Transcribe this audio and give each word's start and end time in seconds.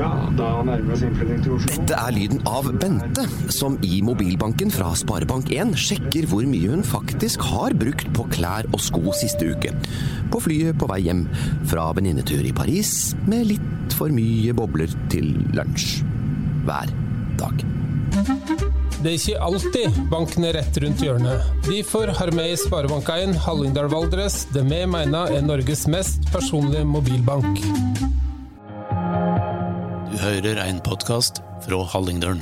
Ja, 0.00 0.08
da 0.32 0.46
nærmer 0.64 0.80
vi 0.86 0.94
oss 0.94 1.02
innflytting 1.04 1.42
til 1.44 1.54
Oslo. 1.58 1.74
Dette 1.74 1.96
er 1.98 2.14
lyden 2.16 2.38
av 2.48 2.70
Bente, 2.80 3.26
som 3.52 3.74
i 3.84 3.98
mobilbanken 4.04 4.72
fra 4.72 4.94
Sparebank1 4.96 5.74
sjekker 5.76 6.28
hvor 6.30 6.46
mye 6.48 6.70
hun 6.72 6.84
faktisk 6.86 7.44
har 7.50 7.76
brukt 7.76 8.08
på 8.16 8.24
klær 8.32 8.68
og 8.72 8.80
sko 8.80 9.12
siste 9.18 9.50
uke. 9.52 9.74
På 10.32 10.40
flyet 10.40 10.78
på 10.80 10.88
vei 10.88 11.02
hjem 11.04 11.26
fra 11.68 11.90
venninnetur 11.98 12.48
i 12.48 12.54
Paris 12.56 13.12
med 13.28 13.50
litt 13.50 13.96
for 13.98 14.08
mye 14.14 14.54
bobler 14.56 14.88
til 15.12 15.34
lunsj. 15.52 16.00
Hver 16.64 16.94
dag. 17.42 17.66
Det 19.00 19.10
er 19.10 19.18
ikke 19.18 19.42
alltid 19.44 20.00
banken 20.12 20.48
er 20.48 20.56
rett 20.62 20.80
rundt 20.80 21.04
hjørnet. 21.04 21.52
Derfor 21.68 22.12
har 22.16 22.32
vi 22.36 22.48
i 22.54 22.56
Sparebank1 22.60 23.36
Hallingdal 23.44 23.92
Valdres 23.92 24.46
det 24.56 24.64
vi 24.64 24.80
mener 24.88 25.36
er 25.36 25.44
Norges 25.44 25.84
mest 25.92 26.24
personlige 26.32 26.88
mobilbank. 26.88 27.60
Du 30.10 30.16
hører 30.18 30.58
en 30.64 30.80
podkast 30.82 31.36
fra 31.62 31.76
Hallingdølen. 31.92 32.40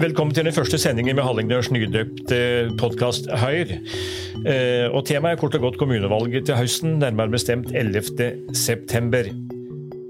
Velkommen 0.00 0.32
til 0.32 0.46
den 0.46 0.54
første 0.56 0.78
sendingen 0.80 1.18
med 1.18 1.26
Hallingdøls 1.26 1.68
nydøpte 1.74 2.38
podkast 2.80 3.28
Høyr. 3.42 3.74
Eh, 4.48 4.86
Og 4.88 5.04
temaet 5.04 5.36
er 5.36 5.40
kort 5.42 5.58
og 5.58 5.66
godt 5.66 5.76
kommunevalget 5.82 6.46
til 6.48 6.56
høsten, 6.56 6.94
nærmere 7.02 7.34
bestemt 7.34 7.68
11. 7.74 8.54
september. 8.56 9.28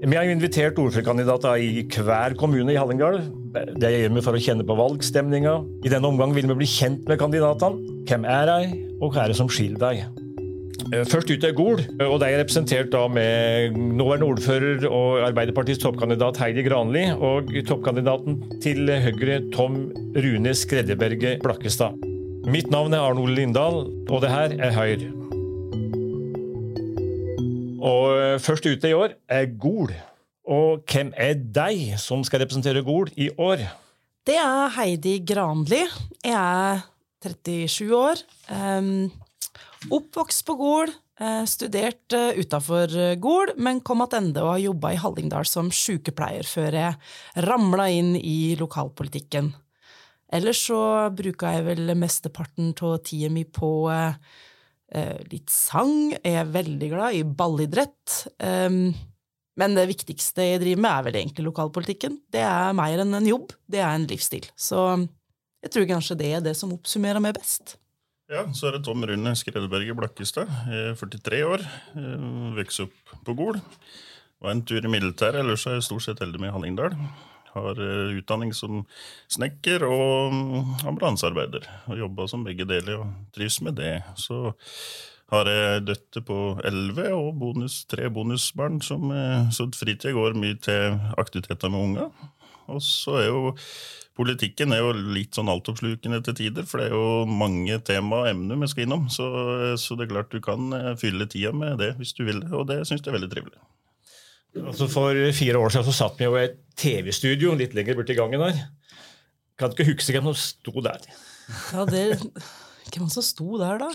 Vi 0.07 0.15
har 0.15 0.23
invitert 0.23 0.79
ordførerkandidater 0.79 1.59
i 1.59 1.83
hver 1.83 2.37
kommune 2.39 2.71
i 2.71 2.77
Hallingdal. 2.79 3.19
Det 3.81 3.91
gjør 3.91 4.15
vi 4.15 4.23
for 4.23 4.37
å 4.37 4.39
kjenne 4.39 4.63
på 4.63 4.79
valgstemninga. 4.79 5.57
I 5.83 5.91
denne 5.91 6.07
omgang 6.07 6.31
vil 6.31 6.47
vi 6.47 6.61
bli 6.61 6.71
kjent 6.71 7.03
med 7.03 7.19
kandidatene. 7.19 7.99
Hvem 8.07 8.23
er 8.23 8.47
de, 8.47 8.79
og 9.01 9.11
hva 9.11 9.25
er 9.25 9.35
det 9.35 9.41
som 9.41 9.51
skiller 9.51 9.83
dem? 9.83 10.26
Eh, 10.93 11.03
Først 11.09 11.31
ut 11.31 11.43
er 11.43 11.55
Gol, 11.57 11.81
og 12.05 12.17
de 12.21 12.29
er 12.29 12.39
representert 12.41 12.91
da 12.93 13.05
med 13.11 13.75
nåværende 13.75 14.29
ordfører 14.29 14.85
og 14.87 15.23
Arbeiderpartiets 15.27 15.81
toppkandidat 15.83 16.39
Heidi 16.41 16.63
Granli, 16.67 17.05
og 17.11 17.51
toppkandidaten 17.67 18.39
til 18.63 18.87
Høyre 18.87 19.41
Tom 19.55 19.87
Rune 20.15 20.53
Skreddeberget 20.55 21.43
Blakkestad. 21.43 21.97
Mitt 22.47 22.71
navn 22.71 22.95
er 22.95 23.03
Arne 23.03 23.19
Ole 23.19 23.35
Lindahl, 23.41 23.81
og 24.07 24.21
det 24.23 24.31
her 24.31 24.53
er 24.55 24.75
Høyre. 24.77 25.11
Og 27.83 28.05
eh, 28.15 28.37
først 28.39 28.65
ute 28.67 28.89
i 28.89 28.95
år 28.95 29.17
er 29.27 29.49
Gol. 29.59 29.91
Og 30.47 30.83
hvem 30.87 31.11
er 31.19 31.35
deg 31.35 31.97
som 31.99 32.23
skal 32.23 32.45
representere 32.45 32.85
Gol 32.87 33.11
i 33.19 33.27
år? 33.35 33.67
Det 34.27 34.35
er 34.39 34.71
Heidi 34.77 35.19
Granli. 35.27 35.83
Jeg 36.23 36.35
er 36.35 36.85
37 37.27 37.95
år. 37.95 38.23
Um, 38.51 39.09
oppvokst 39.93 40.45
på 40.47 40.55
Gol. 40.59 40.93
Uh, 41.17 41.43
studert 41.49 42.13
uh, 42.13 42.37
utafor 42.37 42.91
Gol, 43.21 43.53
men 43.57 43.81
kom 43.81 44.03
tilbake 44.05 44.43
og 44.43 44.51
har 44.51 44.63
jobba 44.65 44.91
i 44.93 44.99
Hallingdal 45.01 45.47
som 45.49 45.71
sykepleier 45.73 46.45
før 46.45 46.77
jeg 46.77 47.45
ramla 47.47 47.87
inn 47.89 48.13
i 48.19 48.55
lokalpolitikken. 48.59 49.51
Ellers 50.33 50.61
så 50.67 50.79
bruker 51.15 51.55
jeg 51.55 51.67
vel 51.69 51.93
mesteparten 51.95 52.73
av 52.83 52.97
tida 53.07 53.31
mi 53.31 53.45
på 53.47 53.69
litt 55.31 55.51
sang. 55.51 56.13
Jeg 56.15 56.35
er 56.39 56.51
veldig 56.51 56.89
glad 56.91 57.15
i 57.15 57.23
ballidrett. 57.27 58.27
Um, 58.39 58.91
men 59.57 59.73
det 59.73 59.87
viktigste 59.89 60.45
jeg 60.45 60.61
driver 60.61 60.83
med, 60.85 60.91
er 60.91 61.05
vel 61.07 61.19
egentlig 61.23 61.47
lokalpolitikken. 61.47 62.19
Det 62.33 62.43
er 62.45 62.75
mer 62.77 63.01
enn 63.01 63.17
en 63.17 63.29
jobb, 63.29 63.55
det 63.65 63.81
er 63.81 63.89
en 63.89 64.05
livsstil. 64.09 64.45
Så 64.53 64.83
jeg 65.65 65.73
tror 65.73 65.89
kanskje 65.89 66.17
det 66.19 66.31
er 66.37 66.43
det 66.45 66.53
som 66.59 66.73
oppsummerer 66.75 67.23
meg 67.23 67.35
best. 67.39 67.75
Ja, 68.27 68.41
så 68.51 68.67
er 68.67 68.75
det 68.75 68.83
Tom 68.83 69.05
Rune 69.07 69.31
Skredeberget 69.39 69.95
Blakkestad. 69.95 70.49
Jeg 70.67 70.89
er 70.91 70.97
43 70.99 71.37
år. 71.47 71.61
eh, 71.95 72.25
Vokste 72.57 72.87
opp 72.87 73.13
på 73.25 73.35
Gol. 73.37 73.59
Var 74.43 74.51
en 74.51 74.63
tur 74.67 74.83
i 74.83 74.91
militæret, 74.91 75.39
ellers 75.39 75.65
er 75.65 75.77
jeg 75.77 75.83
stort 75.87 76.03
sett 76.03 76.19
heldig 76.19 76.41
med 76.43 76.51
Hallingdal. 76.51 76.97
Har 77.53 77.79
eh, 77.79 78.17
utdanning 78.19 78.51
som 78.53 78.83
snekker 79.31 79.85
og 79.87 80.33
mm, 80.33 80.73
ambulansearbeider. 80.91 81.69
Og 81.87 82.03
jobba 82.03 82.27
som 82.27 82.43
begge 82.43 82.67
deler 82.67 82.99
og 82.99 83.13
trives 83.33 83.61
med 83.63 83.79
det. 83.79 84.01
Så 84.19 84.51
har 85.31 85.47
jeg 85.47 85.85
døtte 85.87 86.21
på 86.27 86.59
11 86.67 87.07
og 87.15 87.31
bonus, 87.39 87.85
tre 87.87 88.09
bonusbarn, 88.11 88.81
som, 88.83 89.07
eh, 89.11 89.47
så 89.55 89.71
fritida 89.71 90.11
går 90.11 90.35
mye 90.35 90.59
til 90.59 90.99
aktiviteter 91.17 91.71
med 91.71 91.79
unga. 91.79 92.09
Og 92.73 92.83
så 92.83 93.21
er 93.21 93.29
jo 93.31 93.55
Politikken 94.17 94.73
er 94.73 94.79
jo 94.81 94.93
litt 95.13 95.37
sånn 95.37 95.49
altoppslukende 95.51 96.17
til 96.25 96.33
tider, 96.39 96.65
for 96.65 96.81
det 96.81 96.87
er 96.87 96.95
jo 96.95 97.27
mange 97.29 97.75
tema 97.85 98.23
og 98.23 98.29
emner 98.31 98.57
vi 98.63 98.69
skal 98.71 98.87
innom. 98.87 99.03
Så, 99.13 99.27
så 99.77 99.93
det 99.93 100.07
er 100.07 100.13
klart 100.15 100.31
du 100.33 100.39
kan 100.41 100.73
eh, 100.73 100.95
fylle 100.97 101.27
tida 101.29 101.51
med 101.53 101.77
det 101.83 101.91
hvis 101.99 102.15
du 102.17 102.23
vil 102.25 102.41
det, 102.41 102.49
og 102.49 102.65
det 102.71 102.79
syns 102.89 103.03
jeg 103.03 103.11
er 103.11 103.17
veldig 103.19 103.29
trivelig. 103.35 103.61
Altså 104.63 104.87
For 104.89 105.21
fire 105.37 105.61
år 105.61 105.69
siden 105.69 105.85
så 105.85 105.93
satt 105.93 106.17
vi 106.17 106.25
jo 106.25 106.33
i 106.33 106.47
et 106.47 106.57
TV-studio 106.81 107.53
litt 107.59 107.77
lenger 107.77 107.99
borti 107.99 108.17
gangen 108.17 108.41
der. 108.41 108.63
Kan 109.57 109.73
ikke 109.73 109.91
huske 109.91 110.17
hvem 110.17 110.31
som 110.31 110.39
sto 110.41 110.81
der? 110.85 111.05
Ja, 111.73 111.85
det 111.85 112.05
Hvem 112.87 113.09
som 113.11 113.25
sto 113.25 113.57
der, 113.61 113.81
da? 113.83 113.91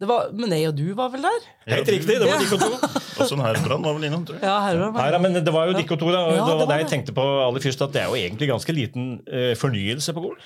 Det 0.00 0.08
var, 0.08 0.30
men 0.32 0.52
jeg 0.56 0.70
og 0.70 0.78
du 0.78 0.86
var 0.96 1.10
vel 1.12 1.26
der? 1.26 1.42
Helt 1.68 1.90
riktig, 1.92 2.14
det 2.22 2.24
var 2.24 2.40
ja. 2.40 2.56
to. 2.56 2.68
Og 3.20 3.26
sånn 3.28 3.42
her 3.44 3.58
Herbrand 3.58 3.84
var 3.84 3.98
vel 3.98 4.06
innom, 4.08 4.22
tror 4.24 4.38
jeg. 4.38 4.46
Ja, 4.48 4.54
her 4.64 4.78
var 4.80 4.94
det. 4.96 5.10
da, 5.12 5.18
men 5.20 5.34
det 5.36 5.52
var 5.52 5.68
jo 5.68 5.74
dere 5.76 5.98
to, 6.00 6.08
da. 6.08 6.22
Og 6.24 6.38
Ja, 6.38 6.46
det 6.48 6.54
var 6.56 6.70
det 6.70 6.78
jeg 6.80 6.88
tenkte 6.94 7.14
på 7.18 7.26
aller 7.44 7.64
først, 7.66 7.82
at 7.84 7.92
det 7.92 8.00
er 8.00 8.08
jo 8.08 8.16
egentlig 8.16 8.48
ganske 8.48 8.74
liten 8.78 9.10
uh, 9.28 9.52
fornyelse 9.60 10.14
på 10.16 10.22
Gol. 10.24 10.38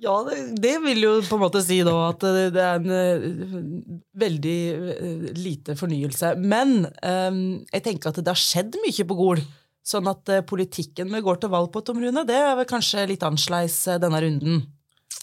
Ja, 0.00 0.14
det, 0.24 0.38
det 0.64 0.72
vil 0.86 1.04
jo 1.04 1.12
på 1.28 1.36
en 1.36 1.42
måte 1.42 1.60
si 1.64 1.82
da 1.84 1.92
at 2.06 2.24
det, 2.24 2.46
det 2.56 2.64
er 2.64 2.80
en 2.80 2.96
uh, 2.96 4.00
veldig 4.24 4.56
uh, 4.72 5.28
lite 5.36 5.76
fornyelse. 5.76 6.32
Men 6.40 6.78
um, 7.02 7.42
jeg 7.68 7.84
tenker 7.90 8.08
at 8.08 8.22
det 8.22 8.32
har 8.32 8.40
skjedd 8.40 8.80
mye 8.86 9.08
på 9.10 9.18
Gol. 9.20 9.44
Sånn 9.86 10.08
at 10.10 10.32
politikken 10.48 11.12
vi 11.12 11.20
går 11.22 11.44
til 11.44 11.52
valg 11.52 11.68
på, 11.76 11.84
Tom 11.84 12.00
Rune, 12.02 12.24
det 12.26 12.40
er 12.40 12.56
vel 12.58 12.66
kanskje 12.66 13.04
litt 13.12 13.22
annerledes 13.22 13.76
denne 14.00 14.24
runden. 14.24 14.64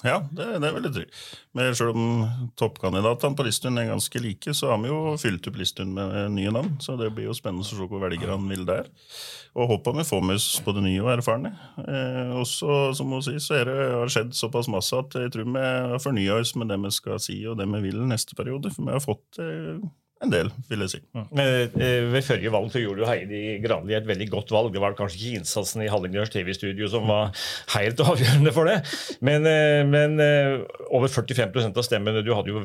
Ja, 0.04 0.18
det, 0.36 0.46
det 0.60 0.68
er 0.68 0.76
veldig 0.76 0.92
trygt. 0.98 1.20
Men 1.56 1.76
selv 1.80 1.96
om 1.96 2.26
toppkandidatene 2.60 3.38
på 3.40 3.46
Listun 3.48 3.80
er 3.80 3.88
ganske 3.88 4.20
like, 4.20 4.52
så 4.56 4.74
har 4.74 4.82
vi 4.84 4.92
jo 4.92 5.14
fylt 5.22 5.48
opp 5.48 5.60
Listun 5.62 5.94
med 5.96 6.34
nye 6.36 6.52
navn. 6.52 6.76
Så 6.84 6.98
det 7.00 7.14
blir 7.16 7.30
jo 7.30 7.38
spennende 7.38 7.64
å 7.64 7.70
se 7.70 7.80
hvor 7.80 8.04
velgerne 8.04 8.52
vil 8.52 8.66
der. 8.68 8.92
Og 9.56 9.70
håper 9.70 9.96
vi 10.00 10.08
får 10.10 10.26
med 10.28 10.42
oss 10.42 10.50
både 10.66 10.84
nye 10.84 11.00
og 11.06 11.14
erfarne. 11.14 11.54
Eh, 11.86 12.36
og 12.36 12.44
så, 12.50 12.92
som 12.98 13.16
hun 13.16 13.24
sier, 13.24 13.40
så 13.44 13.62
er 13.62 13.70
det, 13.70 13.80
har 13.94 14.10
det 14.10 14.16
skjedd 14.18 14.36
såpass 14.36 14.72
masse 14.72 14.98
at 14.98 15.16
jeg 15.24 15.32
tror 15.34 15.48
vi 15.54 15.64
har 15.64 16.04
fornya 16.04 16.40
oss 16.42 16.56
med 16.60 16.74
det 16.74 16.82
vi 16.84 16.94
skal 16.96 17.22
si 17.24 17.40
og 17.48 17.60
det 17.62 17.70
vi 17.72 17.84
vil 17.88 18.04
neste 18.10 18.36
periode. 18.36 18.74
For 18.74 18.84
vi 18.84 18.98
har 18.98 19.04
fått 19.04 19.40
eh, 19.40 19.80
en 20.24 20.32
del, 20.34 20.50
vil 20.70 20.84
jeg 20.86 20.92
si. 20.96 21.00
Mm. 21.16 21.28
eh, 21.40 22.10
ved 22.14 22.26
forrige 22.26 22.52
valg 22.54 22.72
så 22.74 22.82
gjorde 22.82 23.04
jo 23.04 23.10
Heidi 23.10 23.42
Granli 23.64 23.96
et 23.98 24.08
veldig 24.10 24.28
godt 24.34 24.52
valg. 24.56 24.74
Det 24.74 24.82
var 24.84 24.96
kanskje 24.98 25.20
ikke 25.20 25.42
innsatsen 25.42 25.84
i 25.86 25.90
Hallingdøls 25.92 26.32
TV-studio 26.34 26.90
som 26.92 27.08
var 27.10 27.32
helt 27.76 28.00
avgjørende 28.10 28.54
for 28.56 28.70
det, 28.72 28.80
men, 29.22 29.46
eh, 29.50 29.82
men 29.88 30.20
eh, 30.24 30.60
over 30.94 31.12
45% 31.12 31.78
av 31.80 31.88
stemmene 31.88 32.24
Du 32.26 32.34
hadde 32.36 32.54
jo 32.54 32.64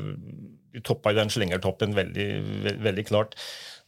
du 0.74 0.82
toppa 0.84 1.10
i 1.14 1.16
den 1.16 1.30
slengertoppen 1.32 1.94
veldig, 1.96 2.26
ve- 2.66 2.76
veldig 2.84 3.06
klart. 3.08 3.34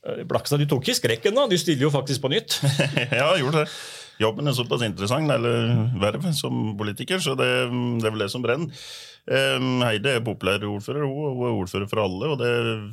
Blakstad, 0.01 0.63
du 0.63 0.65
tok 0.65 0.87
ikke 0.87 0.97
skrekken 0.97 1.37
da? 1.37 1.43
Du 1.51 1.59
stiller 1.61 1.85
jo 1.85 1.91
faktisk 1.93 2.23
på 2.25 2.31
nytt. 2.33 2.55
ja, 3.13 3.35
jeg 3.35 3.43
gjorde 3.43 3.67
det. 3.67 3.73
Jobben 4.21 4.51
er 4.51 4.57
såpass 4.57 4.83
interessant, 4.85 5.31
eller 5.33 5.71
verv, 6.01 6.27
som 6.37 6.75
politiker, 6.77 7.23
så 7.25 7.33
det, 7.39 7.49
det 8.03 8.09
er 8.09 8.13
vel 8.15 8.27
det 8.27 8.31
som 8.33 8.45
brenner. 8.45 8.83
Heide 9.31 10.15
er 10.17 10.23
populær 10.25 10.63
ordfører, 10.67 11.05
hun, 11.07 11.43
er 11.47 11.57
ordfører 11.61 11.89
for 11.91 12.03
alle, 12.03 12.31
og 12.33 12.39
det 12.41 12.51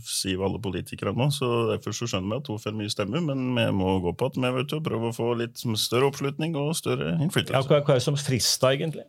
sier 0.07 0.35
jo 0.37 0.45
alle 0.47 0.59
politikere 0.61 1.13
nå. 1.17 1.29
så 1.33 1.49
Derfor 1.71 1.95
så 1.95 2.07
skjønner 2.11 2.35
vi 2.35 2.39
at 2.43 2.51
hun 2.51 2.61
får 2.61 2.75
mye 2.77 2.93
stemme, 2.93 3.21
men 3.27 3.45
vi 3.57 3.65
må 3.75 3.97
gå 4.03 4.13
på 4.19 4.29
at 4.31 4.39
vi 4.39 4.51
vet 4.59 4.75
prøver 4.87 5.11
å 5.11 5.15
få 5.15 5.31
litt 5.39 5.63
større 5.79 6.11
oppslutning 6.11 6.55
og 6.59 6.75
større 6.77 7.13
Ja, 7.15 7.19
innflytelse. 7.25 7.63
hva, 7.71 7.81
hva 7.81 7.95
er 7.95 8.01
det 8.01 8.05
som 8.05 8.19
frister, 8.19 8.75
egentlig? 8.75 9.07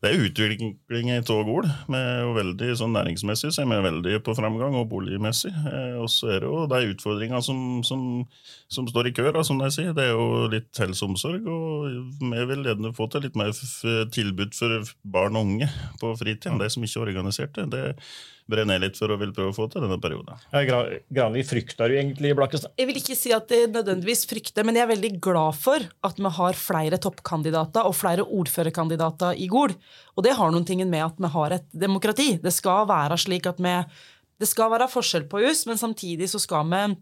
Det 0.00 0.08
er 0.08 0.22
utvikling 0.24 1.10
i 1.12 1.18
tog 1.28 1.42
Gol. 1.44 1.66
Jo 1.92 2.30
veldig 2.32 2.70
sånn 2.80 2.94
næringsmessig 2.96 3.50
så 3.52 3.60
er 3.62 3.68
vi 3.68 3.80
veldig 3.84 4.22
på 4.24 4.32
framgang, 4.38 4.78
og 4.80 4.88
boligmessig. 4.88 5.52
Eh, 5.52 5.98
og 6.00 6.08
så 6.08 6.30
er 6.32 6.40
det 6.40 6.48
jo 6.48 6.62
de 6.72 6.80
utfordringene 6.94 7.42
som, 7.44 7.60
som, 7.84 8.06
som 8.72 8.88
står 8.88 9.10
i 9.10 9.14
kø, 9.18 9.28
som 9.44 9.60
de 9.60 9.68
sier. 9.74 9.92
Det 9.96 10.06
er 10.08 10.14
jo 10.14 10.48
litt 10.54 10.80
helse 10.80 11.04
og 11.04 11.12
vi 12.32 12.46
vil 12.48 12.64
gjerne 12.64 12.94
få 12.96 13.10
til 13.12 13.26
litt 13.26 13.36
mer 13.36 13.52
tilbud 14.16 14.56
for 14.56 14.88
barn 15.04 15.36
og 15.36 15.50
unge 15.50 15.68
på 16.00 16.14
fritiden. 16.16 16.56
De 16.62 16.70
som 16.72 16.86
ikke 16.86 17.02
er 17.02 17.10
organiserte. 17.10 17.68
Det 17.68 17.84
brenner 18.50 18.76
jeg 18.76 18.84
litt 18.84 19.00
for 19.00 19.12
å 19.12 19.18
vil 19.20 19.32
prøve 19.36 19.52
å 19.52 19.56
få 19.56 19.66
til 19.72 19.84
denne 19.84 19.98
perioden. 20.02 20.40
Ja, 20.52 20.82
Granli, 21.10 21.44
frykter 21.46 21.90
du 21.90 21.98
egentlig 21.98 22.34
Blakkestad? 22.38 22.74
Jeg 22.80 22.90
vil 22.90 23.00
ikke 23.00 23.18
si 23.18 23.34
at 23.36 23.48
det 23.50 23.62
nødvendigvis 23.72 24.26
frykter, 24.30 24.66
men 24.66 24.78
jeg 24.78 24.86
er 24.86 24.92
veldig 24.92 25.12
glad 25.22 25.58
for 25.58 25.88
at 26.06 26.20
vi 26.20 26.34
har 26.40 26.60
flere 26.60 27.00
toppkandidater 27.02 27.88
og 27.88 27.96
flere 27.98 28.26
ordførerkandidater 28.26 29.38
i 29.40 29.50
Gol. 29.50 29.74
Og 30.16 30.26
det 30.26 30.36
har 30.38 30.54
noen 30.54 30.66
ting 30.68 30.82
med 30.84 31.06
at 31.06 31.20
vi 31.20 31.34
har 31.34 31.56
et 31.56 31.68
demokrati. 31.72 32.34
Det 32.42 32.54
skal 32.54 32.88
være 32.90 33.18
slik 33.20 33.50
at 33.50 33.60
vi 33.60 33.76
Det 34.40 34.48
skal 34.48 34.70
være 34.72 34.88
forskjell 34.88 35.26
på 35.28 35.36
oss, 35.44 35.66
men 35.68 35.76
samtidig 35.76 36.30
så 36.32 36.38
skal 36.40 36.64
vi 36.64 36.96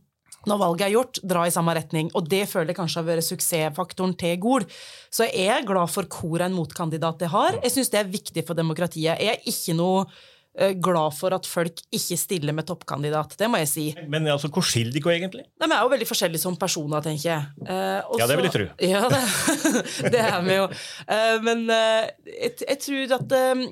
når 0.47 0.61
valget 0.61 0.87
er 0.87 0.95
gjort, 0.95 1.19
dra 1.27 1.45
i 1.47 1.53
samme 1.53 1.75
retning. 1.75 2.11
Og 2.17 2.29
det 2.31 2.45
føler 2.51 2.73
jeg 2.73 2.79
kanskje 2.79 3.01
har 3.01 3.09
vært 3.09 3.27
suksessfaktoren 3.27 4.15
til 4.19 4.37
Gol. 4.43 4.67
Så 5.11 5.27
jeg 5.27 5.51
er 5.51 5.67
glad 5.67 5.91
for 5.91 6.07
hvor 6.07 6.45
en 6.45 6.57
motkandidat 6.57 7.21
det 7.23 7.33
har. 7.33 7.59
Jeg 7.65 7.75
syns 7.75 7.93
det 7.93 8.01
er 8.03 8.13
viktig 8.13 8.45
for 8.47 8.59
demokratiet. 8.59 9.19
Jeg 9.19 9.35
er 9.35 9.49
ikke 9.51 9.77
noe 9.79 10.07
glad 10.83 11.15
for 11.15 11.35
at 11.37 11.47
folk 11.47 11.83
ikke 11.95 12.19
stiller 12.19 12.57
med 12.57 12.67
toppkandidat. 12.69 13.37
Det 13.39 13.49
må 13.51 13.61
jeg 13.63 13.71
si. 13.71 13.87
Men 14.11 14.27
altså, 14.33 14.51
hvor 14.53 14.67
skiller 14.67 14.95
de 14.95 15.03
går 15.05 15.17
egentlig? 15.19 15.45
De 15.61 15.69
er 15.69 15.79
jo 15.79 15.93
veldig 15.93 16.09
forskjellige 16.09 16.43
som 16.43 16.59
personer, 16.59 17.05
tenker 17.05 17.29
jeg. 17.31 17.69
Eh, 17.69 18.01
og 18.09 18.19
Ja, 18.21 18.27
det 18.31 18.41
vil 18.41 18.49
jeg 18.49 18.57
tro. 18.57 18.67
Ja, 18.83 19.05
det, 19.13 19.23
det 20.15 20.25
er 20.25 20.43
vi 20.47 20.59
jo. 20.59 20.69
Eh, 21.07 21.39
men 21.47 21.65
eh, 21.71 22.11
jeg, 22.35 22.59
jeg 22.67 22.83
tror 22.85 23.17
at 23.21 23.35
eh, 23.39 23.65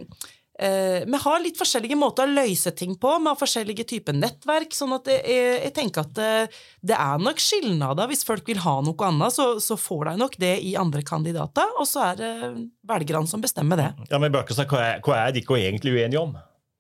eh, 0.62 1.05
vi 1.06 1.21
har 1.27 1.43
litt 1.43 1.59
forskjellige 1.59 1.99
måter 1.99 2.27
å 2.27 2.35
løse 2.37 2.73
ting 2.79 2.97
på. 3.00 3.12
Vi 3.19 3.31
har 3.31 3.38
forskjellige 3.41 3.87
typer 3.93 4.17
nettverk. 4.17 4.75
sånn 4.77 4.94
at 4.97 5.11
jeg, 5.11 5.23
jeg, 5.67 5.73
tenker 5.77 6.06
at 6.06 6.23
eh, 6.23 6.59
det 6.87 6.97
er 6.97 7.23
nok 7.23 7.43
skilnader. 7.43 8.11
Hvis 8.12 8.27
folk 8.29 8.47
vil 8.49 8.62
ha 8.65 8.79
noe 8.85 9.09
annet, 9.11 9.35
så, 9.37 9.56
så 9.62 9.79
får 9.81 10.11
de 10.12 10.17
nok 10.23 10.38
det 10.43 10.56
i 10.65 10.77
andre 10.81 11.05
kandidater. 11.06 11.77
Og 11.81 11.88
så 11.91 12.11
er 12.12 12.21
det 12.23 12.33
velgerne 12.87 13.31
som 13.31 13.43
bestemmer 13.43 13.81
det. 13.83 13.91
Ja, 14.12 14.21
men 14.23 14.35
Bøkestad, 14.35 14.71
hva 14.71 14.85
er, 14.93 15.00
hva 15.05 15.25
er 15.25 15.35
de 15.35 15.43
ikke 15.43 15.59
egentlig 15.61 15.97
uenige 15.97 16.23
om? 16.23 16.37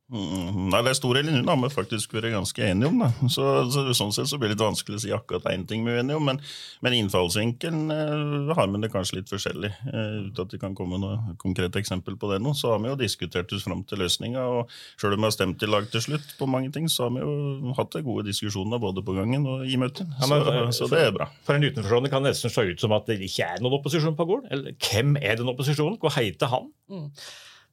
Mm, 0.06 0.68
Nei, 0.70 0.80
det 0.86 0.92
er 0.92 0.96
Stor 1.00 1.18
eller 1.18 1.34
Nunn 1.34 1.48
har 1.50 1.56
vi 1.58 1.68
faktisk 1.72 2.12
vært 2.14 2.30
ganske 2.30 2.62
enige 2.62 2.92
om. 2.92 3.00
Da. 3.02 3.08
Så, 3.32 3.44
så, 3.74 3.82
sånn 3.98 4.12
sett 4.14 4.28
så 4.30 4.38
blir 4.38 4.52
det 4.52 4.54
litt 4.54 4.62
vanskelig 4.62 5.00
å 5.00 5.02
si 5.02 5.10
akkurat 5.14 5.48
én 5.50 5.64
ting 5.66 5.82
vi 5.82 5.90
er 5.96 6.04
enige 6.04 6.20
om, 6.20 6.28
men, 6.28 6.38
men 6.86 6.94
innfallsvinkelen 7.00 7.90
eh, 7.90 8.52
har 8.54 8.70
vi 8.70 8.82
det 8.84 8.90
kanskje 8.92 9.18
litt 9.18 9.32
forskjellig. 9.32 9.72
Eh, 9.90 10.12
uten 10.28 10.44
at 10.44 10.52
det 10.54 10.60
kan 10.62 10.76
komme 10.78 11.00
noe 11.02 11.34
konkrete 11.42 11.82
eksempel 11.82 12.14
på 12.20 12.30
det 12.30 12.38
nå, 12.44 12.52
så 12.54 12.76
har 12.76 12.84
vi 12.84 12.92
jo 12.92 13.00
diskutert 13.00 13.50
oss 13.56 13.66
fram 13.66 13.82
til 13.88 14.04
løsninga. 14.04 14.44
Og 14.60 14.76
selv 14.94 15.16
om 15.16 15.24
vi 15.24 15.26
har 15.26 15.34
stemt 15.34 15.66
i 15.66 15.70
lag 15.72 15.88
til 15.90 16.04
slutt 16.06 16.36
på 16.38 16.48
mange 16.54 16.70
ting, 16.76 16.86
så 16.92 17.08
har 17.08 17.16
vi 17.16 17.24
jo 17.24 17.74
hatt 17.80 17.98
de 17.98 18.04
gode 18.06 18.28
diskusjoner 18.28 18.82
både 18.82 19.02
på 19.06 19.16
gangen 19.18 19.48
og 19.50 19.66
i 19.66 19.80
møter. 19.80 20.06
Ja, 20.20 20.30
men, 20.30 20.46
eh, 20.52 20.68
så, 20.70 20.84
så 20.84 20.92
det 20.94 21.02
er 21.08 21.16
bra. 21.18 21.26
For 21.48 21.58
en 21.58 21.66
utenforstående 21.66 22.12
kan 22.14 22.22
det 22.22 22.36
nesten 22.36 22.54
se 22.54 22.68
ut 22.70 22.86
som 22.86 22.94
at 22.94 23.10
det 23.10 23.18
ikke 23.26 23.50
er 23.56 23.58
noen 23.58 23.80
opposisjon 23.80 24.14
på 24.14 24.28
gården. 24.30 24.54
Eller 24.54 24.78
hvem 24.86 25.18
er 25.18 25.42
den 25.42 25.50
opposisjonen? 25.50 25.98
Hva 25.98 26.14
heter 26.20 26.54
han? 26.54 26.70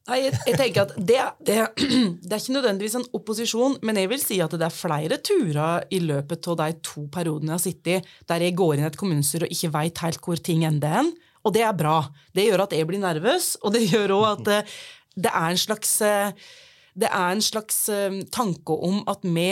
Nei, 0.04 0.18
jeg, 0.26 0.56
tenker 0.58 0.82
at 0.82 0.90
det, 1.00 1.20
det, 1.48 1.54
det 2.26 2.34
er 2.34 2.42
ikke 2.42 2.56
nødvendigvis 2.58 2.96
en 2.98 3.06
opposisjon, 3.16 3.78
men 3.88 3.96
jeg 3.96 4.10
vil 4.12 4.20
si 4.20 4.36
at 4.44 4.52
det 4.52 4.66
er 4.66 4.74
flere 4.74 5.16
turer 5.24 5.86
i 5.96 6.02
løpet 6.04 6.50
av 6.52 6.58
de 6.60 6.74
to 6.84 7.06
periodene 7.12 7.54
jeg 7.54 7.56
har 7.56 7.62
sittet 7.62 8.10
der 8.28 8.44
jeg 8.44 8.56
går 8.58 8.74
inn 8.74 8.84
i 8.84 8.88
et 8.90 9.00
kommunestyre 9.00 9.48
og 9.48 9.56
ikke 9.56 9.72
veit 9.78 10.04
helt 10.04 10.20
hvor 10.26 10.44
ting 10.44 10.66
ender 10.68 10.98
hen. 10.98 11.10
Og 11.44 11.56
det 11.56 11.64
er 11.64 11.76
bra. 11.76 12.02
Det 12.36 12.44
gjør 12.44 12.66
at 12.66 12.76
jeg 12.76 12.88
blir 12.88 13.00
nervøs, 13.00 13.54
og 13.64 13.72
det 13.76 13.86
gjør 13.88 14.16
òg 14.18 14.28
at 14.28 14.52
eh, 14.52 14.76
det 15.24 15.32
er 15.32 15.48
en 15.48 15.64
slags 15.64 15.96
eh, 16.04 16.46
det 16.94 17.08
er 17.08 17.32
en 17.32 17.42
slags 17.42 17.80
eh, 17.92 18.20
tanke 18.32 18.76
om 18.86 19.00
at 19.10 19.24
vi 19.24 19.48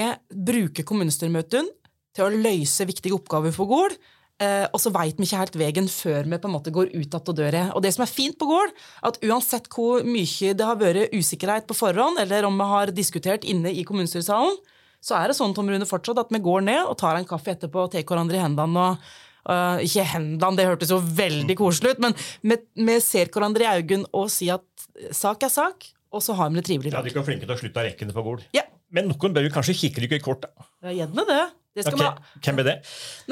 bruker 0.52 0.87
kommunestyremøtene 0.87 1.72
til 2.12 2.28
å 2.28 2.43
løse 2.44 2.84
viktige 2.88 3.16
oppgaver 3.16 3.56
for 3.56 3.72
Eh, 3.72 3.96
og 4.42 4.78
så 4.82 4.90
veit 4.94 5.18
vi 5.20 5.26
ikke 5.28 5.40
helt 5.40 5.56
veien 5.60 5.88
før 5.92 6.26
vi 6.26 6.38
på 6.40 6.48
en 6.48 6.54
måte 6.54 6.72
går 6.74 6.92
ut 6.94 7.16
av 7.18 7.32
døra. 7.36 7.64
Og 7.76 7.82
det 7.84 7.92
som 7.94 8.04
er 8.04 8.10
fint 8.10 8.38
på 8.38 8.48
Gård, 8.50 8.74
at 9.06 9.18
uansett 9.22 9.68
hvor 9.72 10.04
mye 10.06 10.54
det 10.58 10.66
har 10.66 10.78
vært 10.80 11.14
usikkerhet 11.14 11.68
på 11.68 11.76
forhånd, 11.78 12.20
eller 12.22 12.48
om 12.48 12.56
vi 12.58 12.68
har 12.72 12.94
diskutert 12.96 13.46
inne 13.48 13.72
i 13.72 13.84
kommunestyresalen, 13.88 14.56
så 15.02 15.18
er 15.18 15.30
det 15.30 15.36
sånn 15.38 15.54
Tom 15.54 15.70
Rune, 15.70 15.88
fortsatt 15.88 16.20
at 16.22 16.32
vi 16.32 16.40
går 16.42 16.62
ned 16.68 16.84
og 16.86 16.96
tar 17.00 17.18
en 17.18 17.26
kaffe 17.26 17.56
etterpå 17.56 17.86
og 17.86 17.92
tar 17.94 18.06
hverandre 18.06 18.38
i 18.38 18.42
hendene. 18.44 18.86
og 18.86 19.50
uh, 19.50 19.80
ikke 19.82 20.04
hendene, 20.12 20.58
det 20.58 20.68
hørtes 20.68 20.92
jo 20.94 21.00
veldig 21.02 21.56
koselig 21.58 21.96
ut, 21.96 22.04
men 22.04 22.14
vi, 22.46 22.58
vi 22.86 22.98
ser 23.02 23.32
hverandre 23.34 23.66
i 23.66 23.82
øynene 23.82 24.10
og 24.14 24.30
sier 24.30 24.60
at 24.60 25.16
sak 25.16 25.42
er 25.48 25.52
sak, 25.52 25.88
og 26.12 26.22
så 26.22 26.36
har 26.38 26.52
vi 26.52 26.60
det 26.60 26.68
trivelig 26.68 26.92
Ja. 26.92 27.02
De 27.02 27.14
er 27.14 27.26
flinke 27.26 27.48
til 27.48 27.56
å 27.56 27.58
slutte 27.58 27.86
rekkene 27.88 28.14
på 28.14 28.24
Gol. 28.26 28.44
Ja, 28.54 28.66
Men 28.92 29.08
noen 29.08 29.34
bør 29.34 29.46
jo 29.46 29.54
kanskje 29.54 29.74
kikke 29.78 30.04
i 30.04 30.20
kort. 30.20 30.44
da. 30.44 30.66
er 30.90 30.98
gjerne 31.00 31.26
det. 31.28 31.42
Det 31.72 31.86
skal 31.86 32.02
Ok, 32.02 32.19
vi. 32.20 32.40
Hvem 32.44 32.58
er 32.60 32.69
det? 32.69 32.76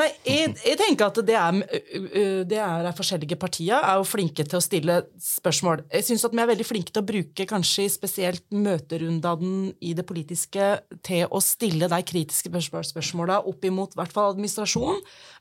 Nei, 0.00 0.08
jeg, 0.24 0.54
jeg 0.64 0.78
tenker 0.80 1.10
at 1.10 1.18
det 1.28 1.36
er, 1.36 1.58
det 2.48 2.60
er 2.62 2.90
forskjellige 2.96 3.36
partier 3.40 3.76
er 3.80 3.98
jo 4.00 4.06
flinke 4.08 4.46
til 4.48 4.56
å 4.56 4.62
stille 4.64 5.00
spørsmål. 5.20 5.84
Jeg 5.92 6.06
syns 6.08 6.24
at 6.24 6.36
vi 6.36 6.40
er 6.44 6.48
veldig 6.52 6.66
flinke 6.68 6.94
til 6.94 7.02
å 7.02 7.08
bruke 7.10 7.48
kanskje 7.50 7.88
spesielt 7.92 8.46
møterundene 8.54 9.74
i 9.84 9.92
det 9.98 10.06
politiske 10.08 10.70
til 11.06 11.26
å 11.28 11.42
stille 11.44 11.90
de 11.90 12.00
kritiske 12.12 12.48
spørsmål- 12.50 12.88
spørsmåla 12.90 13.40
opp 13.48 13.64
imot 13.64 13.94
i 13.94 14.00
hvert 14.00 14.14
fall 14.14 14.32
administrasjonen. 14.34 15.00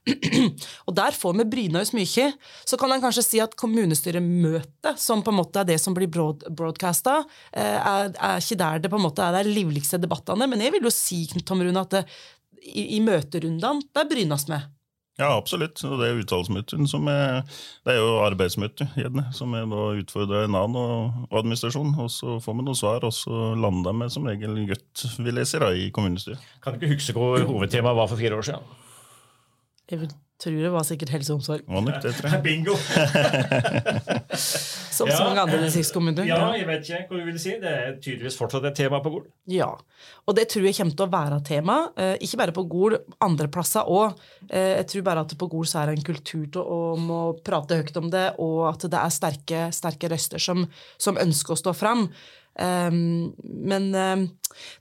Og 0.87 0.95
der 0.95 1.15
får 1.15 1.37
vi 1.39 1.45
bryna 1.53 1.83
oss 1.83 1.93
mye. 1.95 2.29
Så 2.67 2.79
kan 2.79 2.91
en 2.91 3.03
kanskje 3.03 3.25
si 3.25 3.41
at 3.43 3.55
kommunestyremøtet, 3.59 4.99
som 4.99 5.23
på 5.23 5.33
en 5.33 5.39
måte 5.39 5.61
er 5.61 5.69
det 5.71 5.79
som 5.81 5.95
blir 5.95 6.09
broad, 6.11 6.45
broadcasta, 6.55 7.21
er, 7.53 8.11
er 8.15 8.41
ikke 8.41 8.59
der 8.59 8.83
det 8.83 8.91
på 8.91 8.99
en 8.99 9.05
måte 9.07 9.25
er 9.25 9.39
de 9.43 9.53
livligste 9.55 9.99
debattene. 10.01 10.47
Men 10.49 10.63
jeg 10.63 10.75
vil 10.75 10.87
jo 10.87 10.93
si 10.93 11.25
Tom 11.45 11.63
Rune, 11.63 11.79
at 11.83 11.97
det, 11.99 12.05
i, 12.63 12.97
i 12.97 12.99
møterundene, 13.03 13.87
der 13.95 14.09
brynes 14.09 14.45
vi. 14.49 14.59
Ja, 15.19 15.33
absolutt. 15.35 15.81
Og 15.83 15.97
det 15.99 16.07
er 16.07 16.21
uttalelsesmøtene 16.21 16.87
som 16.87 17.07
er 17.11 17.41
Det 17.83 17.91
er 17.91 17.99
jo 17.99 18.21
arbeidsmøte, 18.23 18.87
gjerne, 18.95 19.25
som 19.35 19.55
er 19.57 19.67
da 19.67 19.81
utfordrer 19.99 20.47
Nan 20.47 20.77
og 20.79 21.25
og 21.27 21.41
administrasjonen. 21.41 21.97
Og 21.99 22.07
så 22.13 22.37
får 22.43 22.55
vi 22.55 22.65
noen 22.67 22.79
svar, 22.79 23.03
og 23.03 23.13
så 23.15 23.51
lander 23.59 23.97
vi 23.99 24.09
som 24.13 24.29
regel 24.29 24.63
godt, 24.69 25.05
vil 25.19 25.43
jeg 25.43 25.51
si, 25.51 25.59
da, 25.59 25.73
i 25.75 25.89
kommunestyret. 25.95 26.47
Kan 26.63 26.75
du 26.75 26.79
ikke 26.79 26.95
huske 26.95 27.17
hvor 27.17 27.43
hovedtemaet 27.51 27.99
var 27.99 28.07
for 28.11 28.21
fire 28.21 28.39
år 28.39 28.47
siden? 28.51 28.75
Tror 30.39 30.55
det 30.63 30.69
var 30.71 30.85
sikkert 30.87 31.09
helse 31.11 31.33
og 31.33 31.41
omsorg. 31.41 31.65
Var 31.67 31.81
nok 31.83 31.97
det, 32.03 32.13
tror 32.15 32.31
jeg. 32.31 32.41
Bingo! 32.45 32.75
Som 34.99 35.09
så 35.11 35.25
mange 35.25 35.41
andre 35.43 35.57
distriktskommuner. 35.65 36.23
Ja, 36.27 36.37
jeg 36.55 36.67
vet 36.67 36.87
ikke 36.87 37.01
hva 37.09 37.19
du 37.19 37.25
vil 37.27 37.39
si. 37.43 37.57
Det 37.59 37.71
er 37.71 37.97
tydeligvis 37.99 38.37
fortsatt 38.39 38.69
et 38.69 38.77
tema 38.79 39.01
på 39.03 39.11
Gol. 39.13 39.25
Ja, 39.51 39.67
og 40.23 40.37
det 40.37 40.47
tror 40.53 40.67
jeg 40.67 40.77
kommer 40.77 40.95
til 40.95 41.07
å 41.07 41.11
være 41.11 41.41
tema, 41.47 41.77
eh, 41.99 42.15
ikke 42.23 42.39
bare 42.39 42.55
på 42.55 42.63
Gol, 42.71 42.95
andre 43.23 43.49
plasser 43.51 43.87
òg. 43.91 44.15
Eh, 44.47 44.79
jeg 44.79 44.87
tror 44.93 45.05
bare 45.09 45.25
at 45.27 45.35
på 45.39 45.49
Gol 45.51 45.67
så 45.67 45.81
er 45.81 45.91
det 45.91 45.99
en 45.99 46.07
kultur 46.13 46.45
til 46.55 46.63
å 46.63 46.79
må 46.99 47.19
prate 47.43 47.79
høyt 47.79 47.99
om 47.99 48.07
det, 48.13 48.27
og 48.39 48.63
at 48.71 48.87
det 48.87 48.99
er 48.99 49.15
sterke, 49.15 49.65
sterke 49.75 50.11
røster 50.11 50.43
som, 50.43 50.63
som 50.99 51.19
ønsker 51.19 51.55
å 51.55 51.61
stå 51.65 51.75
fram. 51.75 52.07
Um, 52.59 53.31
men 53.43 53.89
um, 53.95 54.27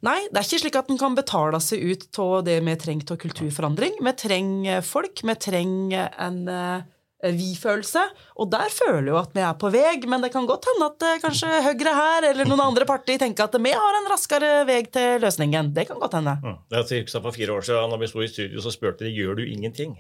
nei, 0.03 0.19
det 0.33 0.41
er 0.41 0.47
ikke 0.47 0.63
slik 0.65 0.79
at 0.81 0.89
en 0.91 0.99
kan 0.99 1.15
betale 1.15 1.61
seg 1.63 1.85
ut 1.87 2.23
av 2.25 2.41
det 2.49 2.59
vi 2.67 2.77
trenger 2.81 3.15
av 3.15 3.21
kulturforandring. 3.23 4.01
Vi 4.03 4.15
trenger 4.19 4.87
folk, 4.87 5.23
vi 5.23 5.37
trenger 5.39 6.11
en 6.19 6.41
uh, 6.51 6.81
vi-følelse. 7.23 8.03
Og 8.43 8.51
der 8.51 8.71
føler 8.75 9.13
jo 9.13 9.19
at 9.21 9.31
vi 9.35 9.43
er 9.47 9.55
på 9.59 9.71
vei, 9.75 9.95
men 10.11 10.23
det 10.23 10.33
kan 10.35 10.47
godt 10.49 10.67
hende 10.73 10.91
at 10.91 11.07
uh, 11.07 11.21
kanskje 11.23 11.63
Høyre 11.69 11.95
her 11.95 12.29
eller 12.33 12.51
noen 12.51 12.65
andre 12.67 12.87
partier 12.89 13.23
tenker 13.23 13.47
at 13.47 13.55
vi 13.63 13.75
har 13.75 13.99
en 14.01 14.11
raskere 14.11 14.53
vei 14.67 14.81
til 14.91 15.23
løsningen. 15.23 15.71
Det 15.77 15.87
kan 15.91 16.03
godt 16.03 16.19
hende. 16.19 16.35
Det 16.71 16.83
er 16.83 16.89
cirka 16.91 17.23
For 17.23 17.35
fire 17.35 17.61
år 17.61 17.67
siden 17.69 17.95
når 17.95 18.03
vi 18.03 18.11
sto 18.11 18.25
i 18.27 18.31
studio, 18.33 18.65
så 18.65 18.75
spurte 18.75 19.07
de 19.07 19.15
gjør 19.15 19.39
du 19.39 19.47
ingenting. 19.47 19.95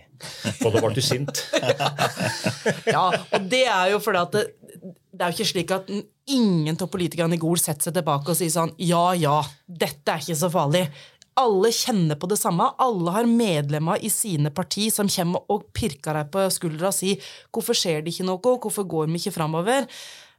Og 0.64 0.72
da 0.74 0.82
ble 0.82 0.94
du 0.98 1.04
sint. 1.04 1.44
Ja, 2.88 3.10
og 3.12 3.44
det 3.50 3.64
er 3.68 3.90
jo 3.92 3.98
fordi 4.02 4.20
at 4.20 4.34
det, 4.34 4.42
det 5.18 5.24
er 5.26 5.32
jo 5.32 5.38
ikke 5.40 5.50
slik 5.50 5.72
at 5.74 5.88
ingen 6.30 6.76
av 6.78 6.90
politikerne 6.92 7.34
i 7.34 7.42
Gol 7.42 7.58
setter 7.58 7.88
seg 7.88 7.96
tilbake 7.96 8.30
og 8.30 8.38
sier 8.38 8.52
sånn 8.54 8.74
ja, 8.78 9.10
ja, 9.18 9.40
dette 9.66 10.14
er 10.14 10.22
ikke 10.22 10.36
så 10.38 10.50
farlig. 10.52 10.84
Alle 11.38 11.70
kjenner 11.74 12.18
på 12.18 12.28
det 12.30 12.38
samme. 12.38 12.68
Alle 12.82 13.14
har 13.14 13.26
medlemmer 13.30 13.98
i 14.02 14.10
sine 14.10 14.52
parti 14.54 14.88
som 14.94 15.10
kommer 15.10 15.42
og 15.50 15.68
pirker 15.74 16.20
deg 16.20 16.30
på 16.34 16.46
skuldra 16.54 16.92
og 16.92 16.96
sier 16.96 17.18
'hvorfor 17.50 17.74
skjer 17.74 18.02
det 18.02 18.14
ikke 18.14 18.26
noe', 18.30 18.38
'hvorfor 18.42 18.86
går 18.86 19.06
vi 19.10 19.18
ikke 19.18 19.36
framover'? 19.38 19.90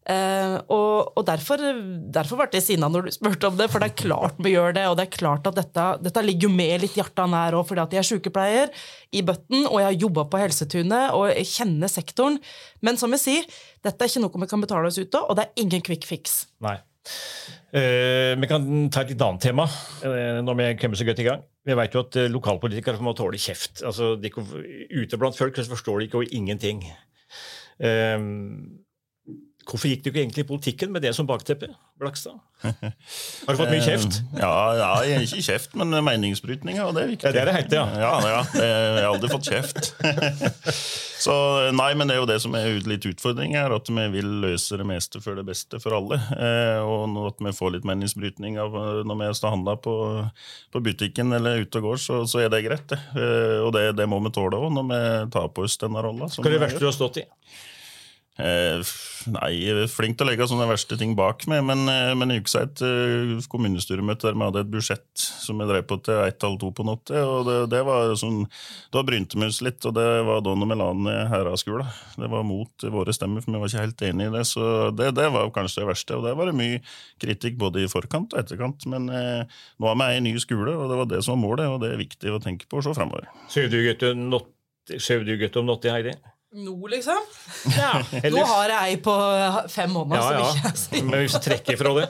Eh, 0.10 0.56
og, 0.74 1.12
og 1.20 1.26
derfor, 1.28 1.62
derfor 2.10 2.40
ble 2.40 2.58
jeg 2.58 2.66
sinna 2.66 2.88
når 2.90 3.10
du 3.10 3.14
spurte 3.14 3.50
om 3.50 3.58
det, 3.60 3.68
for 3.70 3.84
det 3.84 3.92
er 3.92 4.00
klart 4.00 4.40
vi 4.42 4.56
gjør 4.56 4.74
det. 4.78 4.86
Og 4.90 4.98
det 4.98 5.06
er 5.06 5.18
klart 5.18 5.50
at 5.50 5.58
dette, 5.60 5.88
dette 6.06 6.24
ligger 6.26 6.48
jo 6.48 6.56
med 6.56 6.86
litt 6.86 6.98
hjertet 6.98 7.30
nær 7.30 7.60
òg, 7.60 7.68
fordi 7.70 7.84
at 7.84 7.96
jeg 7.96 8.02
er 8.02 8.10
sykepleier 8.10 8.74
i 9.14 9.24
Bøtten, 9.26 9.68
og 9.68 9.80
jeg 9.82 9.90
har 9.90 10.00
jobba 10.08 10.26
på 10.32 10.42
Helsetunet, 10.42 11.14
og 11.18 11.30
jeg 11.30 11.50
kjenner 11.52 11.92
sektoren. 11.92 12.40
Men 12.86 13.00
som 13.02 13.14
jeg 13.18 13.26
sier, 13.26 13.50
dette 13.86 14.06
er 14.06 14.12
ikke 14.12 14.24
noe 14.26 14.46
vi 14.46 14.52
kan 14.56 14.66
betale 14.66 14.90
oss 14.90 15.02
ut 15.02 15.20
av, 15.20 15.30
og 15.30 15.38
det 15.38 15.48
er 15.48 15.66
ingen 15.66 15.86
quick 15.86 16.08
fix. 16.10 16.42
Nei. 16.64 16.80
Eh, 17.70 18.34
vi 18.38 18.50
kan 18.50 18.66
ta 18.94 19.04
et 19.04 19.14
litt 19.14 19.22
annet 19.24 19.44
tema 19.46 19.64
eh, 20.06 20.40
når 20.46 20.58
vi 20.58 20.68
kommer 20.82 20.98
så 20.98 21.06
godt 21.06 21.22
i 21.22 21.30
gang. 21.30 21.46
Vi 21.70 21.78
vet 21.78 21.94
jo 21.94 22.02
at 22.02 22.18
lokalpolitikere 22.34 23.06
må 23.06 23.14
tåle 23.18 23.38
kjeft. 23.42 23.84
Altså, 23.86 24.16
de, 24.18 24.32
ute 24.34 25.20
blant 25.22 25.38
folk 25.38 25.58
så 25.58 25.70
forstår 25.70 26.02
de 26.02 26.10
ikke 26.10 26.24
og 26.24 26.34
ingenting. 26.34 26.82
Eh, 27.78 28.18
hvorfor 29.70 29.92
gikk 29.92 30.04
du 30.04 30.10
ikke 30.12 30.22
egentlig 30.24 30.44
i 30.46 30.50
politikken 30.50 30.94
med 30.94 31.04
det 31.06 31.14
som 31.18 31.28
bakteppe, 31.30 31.70
Blakstad? 32.00 32.40
Har 32.64 33.54
du 33.54 33.60
fått 33.60 33.72
mye 33.72 33.84
kjeft? 33.86 34.22
Ja, 34.40 34.54
ja 34.80 35.20
ikke 35.24 35.44
kjeft, 35.46 35.76
men 35.80 35.94
meningsbrytninger, 36.06 36.82
og 36.86 36.96
det 36.98 37.04
er 37.04 37.12
viktig. 37.14 37.30
Ja, 37.30 37.34
det 37.36 37.42
er 37.42 37.50
det 37.50 37.56
heter, 37.58 37.78
ja. 38.04 38.10
Ja, 38.10 38.34
ja, 38.34 38.42
jeg 38.64 39.04
har 39.04 39.10
aldri 39.12 39.32
fått 39.32 39.50
kjeft. 39.52 39.94
Så 41.20 41.34
nei, 41.76 41.90
men 42.00 42.08
det 42.08 42.16
er 42.16 42.22
jo 42.22 42.28
det 42.30 42.38
som 42.40 42.54
er 42.56 42.78
litt 42.88 43.04
utfordringen 43.10 43.60
her, 43.60 43.74
at 43.76 43.90
vi 43.92 44.06
vil 44.14 44.30
løse 44.46 44.80
det 44.80 44.88
meste 44.88 45.20
for 45.24 45.36
det 45.36 45.44
beste 45.50 45.82
for 45.84 45.98
alle. 45.98 46.20
Eh, 46.32 46.80
og 46.80 47.18
at 47.28 47.42
vi 47.44 47.52
får 47.56 47.76
litt 47.76 47.88
meningsbrytning 47.88 48.56
av 48.64 48.78
eh, 48.80 49.02
når 49.08 49.20
vi 49.20 49.32
står 49.36 49.56
handla 49.58 49.76
på, 49.84 49.96
på 50.72 50.84
butikken 50.86 51.36
eller 51.36 51.66
ute 51.66 51.82
og 51.82 51.90
går, 51.90 52.04
så, 52.06 52.22
så 52.30 52.46
er 52.46 52.54
det 52.54 52.64
greit. 52.68 52.88
det. 52.92 53.02
Eh, 53.20 53.58
og 53.66 53.74
det, 53.76 53.90
det 54.00 54.08
må 54.08 54.22
vi 54.24 54.32
tåle 54.36 54.60
òg 54.60 54.72
når 54.78 54.88
vi 54.94 55.02
tar 55.36 55.52
på 55.52 55.68
oss 55.68 55.76
denne 55.82 56.06
rolla. 56.08 56.32
Hva 56.32 56.48
er 56.48 56.56
det 56.56 56.64
verste 56.64 56.86
du 56.86 56.88
har 56.88 56.96
stått 56.96 57.20
i? 57.20 57.28
Eh, 58.40 58.92
nei, 59.34 59.50
jeg 59.60 59.76
er 59.76 59.90
flink 59.92 60.16
til 60.16 60.24
å 60.24 60.30
legge 60.30 60.46
sånne 60.48 60.68
verste 60.70 60.96
ting 61.00 61.12
bak 61.18 61.44
meg, 61.52 61.60
men, 61.68 61.82
eh, 61.92 62.14
men 62.16 62.32
jeg 62.32 62.46
husker 62.46 62.68
et 62.70 62.84
eh, 62.88 63.34
kommunestyremøte 63.52 64.30
der 64.30 64.38
vi 64.38 64.46
hadde 64.46 64.62
et 64.64 64.72
budsjett 64.72 65.08
som 65.20 65.60
jeg 65.60 65.68
drev 65.68 65.84
på 65.90 65.98
til 66.06 66.22
ett 66.24 66.46
halv 66.46 66.56
to 66.62 66.70
på 66.76 66.86
natta. 66.88 67.20
og 67.20 67.50
det, 67.50 67.58
det 67.74 67.82
var 67.84 68.14
sånn, 68.20 68.46
Da 68.96 69.04
brynte 69.04 69.36
vi 69.36 69.50
oss 69.50 69.60
litt, 69.66 69.84
og 69.84 69.98
det 69.98 70.08
var 70.28 70.40
da 70.46 70.56
når 70.56 70.72
vi 70.72 70.80
la 70.80 70.88
ned 70.96 71.20
Heradsskolen. 71.34 71.92
Det 72.16 72.32
var 72.32 72.48
mot 72.48 72.88
våre 72.96 73.16
stemmer, 73.16 73.44
for 73.44 73.52
vi 73.52 73.60
var 73.60 73.74
ikke 73.74 73.86
helt 73.86 74.06
enig 74.08 74.30
i 74.30 74.34
det. 74.38 74.46
Så 74.48 74.64
det, 74.96 75.12
det 75.20 75.28
var 75.36 75.52
kanskje 75.56 75.84
det 75.84 75.92
verste. 75.92 76.16
Og 76.16 76.26
der 76.30 76.40
var 76.40 76.48
det 76.48 76.58
mye 76.60 76.80
kritikk 77.20 77.60
både 77.60 77.84
i 77.84 77.92
forkant 77.92 78.34
og 78.34 78.40
etterkant. 78.40 78.88
Men 78.90 79.12
eh, 79.12 79.60
nå 79.80 79.92
har 79.92 80.00
vi 80.00 80.10
ei 80.16 80.24
ny 80.24 80.36
skole, 80.40 80.78
og 80.80 80.88
det 80.88 81.04
var 81.04 81.12
det 81.12 81.24
som 81.26 81.36
var 81.36 81.44
målet, 81.44 81.68
og 81.68 81.84
det 81.84 81.92
er 81.92 82.02
viktig 82.02 82.32
å 82.32 82.42
tenke 82.44 82.72
på 82.72 82.80
og 82.80 82.88
se 82.88 82.96
framover. 82.96 83.28
Sover 84.98 85.28
du 85.28 85.36
gutt 85.38 85.60
om 85.60 85.68
natta, 85.68 85.92
Heidi? 85.94 86.16
Nå, 86.58 86.76
liksom? 86.90 87.20
Ja, 87.78 88.00
Nå 88.34 88.44
har 88.50 88.72
jeg 88.74 88.94
ei 88.94 89.02
på 89.06 89.16
fem 89.70 89.92
måneder. 89.94 90.40
Ja, 90.40 90.48
ja. 90.50 90.72
ikke 90.74 91.04
Men 91.06 91.22
hvis 91.22 91.36
du 91.38 91.44
trekker 91.46 91.78
fra 91.78 91.94
det 92.00 92.08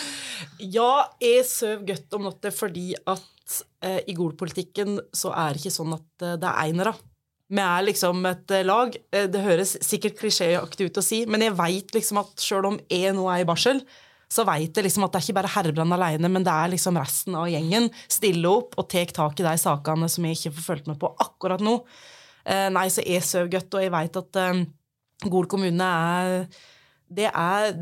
Ja, 0.76 0.90
jeg 1.20 1.42
sover 1.48 1.82
godt 1.88 2.14
om 2.16 2.28
natta 2.28 2.52
fordi 2.54 2.92
at 2.94 3.58
eh, 3.84 3.98
i 4.08 4.14
Gol-politikken 4.16 4.96
så 5.12 5.34
er 5.34 5.52
det 5.52 5.64
ikke 5.64 5.74
sånn 5.74 5.96
at 5.96 6.24
eh, 6.24 6.38
det 6.40 6.48
er 6.48 6.60
einere. 6.62 6.94
Vi 7.52 7.60
er 7.60 7.84
liksom 7.84 8.24
et 8.30 8.54
eh, 8.54 8.64
lag. 8.64 8.94
Eh, 9.12 9.26
det 9.28 9.42
høres 9.44 9.74
sikkert 9.84 10.16
klisjéaktig 10.22 10.88
ut 10.88 11.02
å 11.02 11.04
si, 11.04 11.24
men 11.28 11.44
jeg 11.44 11.56
veit 11.58 11.92
liksom 11.98 12.22
at 12.22 12.40
sjøl 12.40 12.70
om 12.70 12.78
jeg 12.88 13.12
nå 13.18 13.26
er 13.34 13.42
i 13.42 13.48
barsel, 13.48 13.82
så 14.30 14.46
veit 14.48 14.72
jeg 14.72 14.86
liksom 14.86 15.04
at 15.04 15.12
det 15.12 15.20
er 15.20 15.26
ikke 15.26 15.38
bare 15.42 15.52
Herbrand 15.58 15.98
alene, 15.98 16.30
men 16.32 16.46
det 16.46 16.54
er 16.54 16.72
liksom 16.72 16.96
resten 16.98 17.36
av 17.38 17.50
gjengen 17.52 17.90
Stille 18.10 18.50
opp 18.50 18.78
og 18.80 18.88
tar 18.90 19.12
tak 19.14 19.42
i 19.42 19.46
de 19.46 19.52
sakene 19.60 20.08
som 20.10 20.24
jeg 20.26 20.38
ikke 20.38 20.54
får 20.56 20.68
fulgt 20.70 20.90
med 20.90 20.98
på 21.02 21.12
akkurat 21.22 21.62
nå. 21.62 21.76
Eh, 22.44 22.68
nei, 22.74 22.86
så 22.92 23.04
jeg 23.06 23.24
søv 23.24 23.50
godt, 23.52 23.74
og 23.74 23.84
jeg 23.84 23.94
veit 23.94 24.22
at 24.22 24.40
eh, 24.42 24.64
Gol 25.30 25.46
kommune 25.48 25.86
er 25.88 26.48
det 27.14 27.28
er 27.28 27.74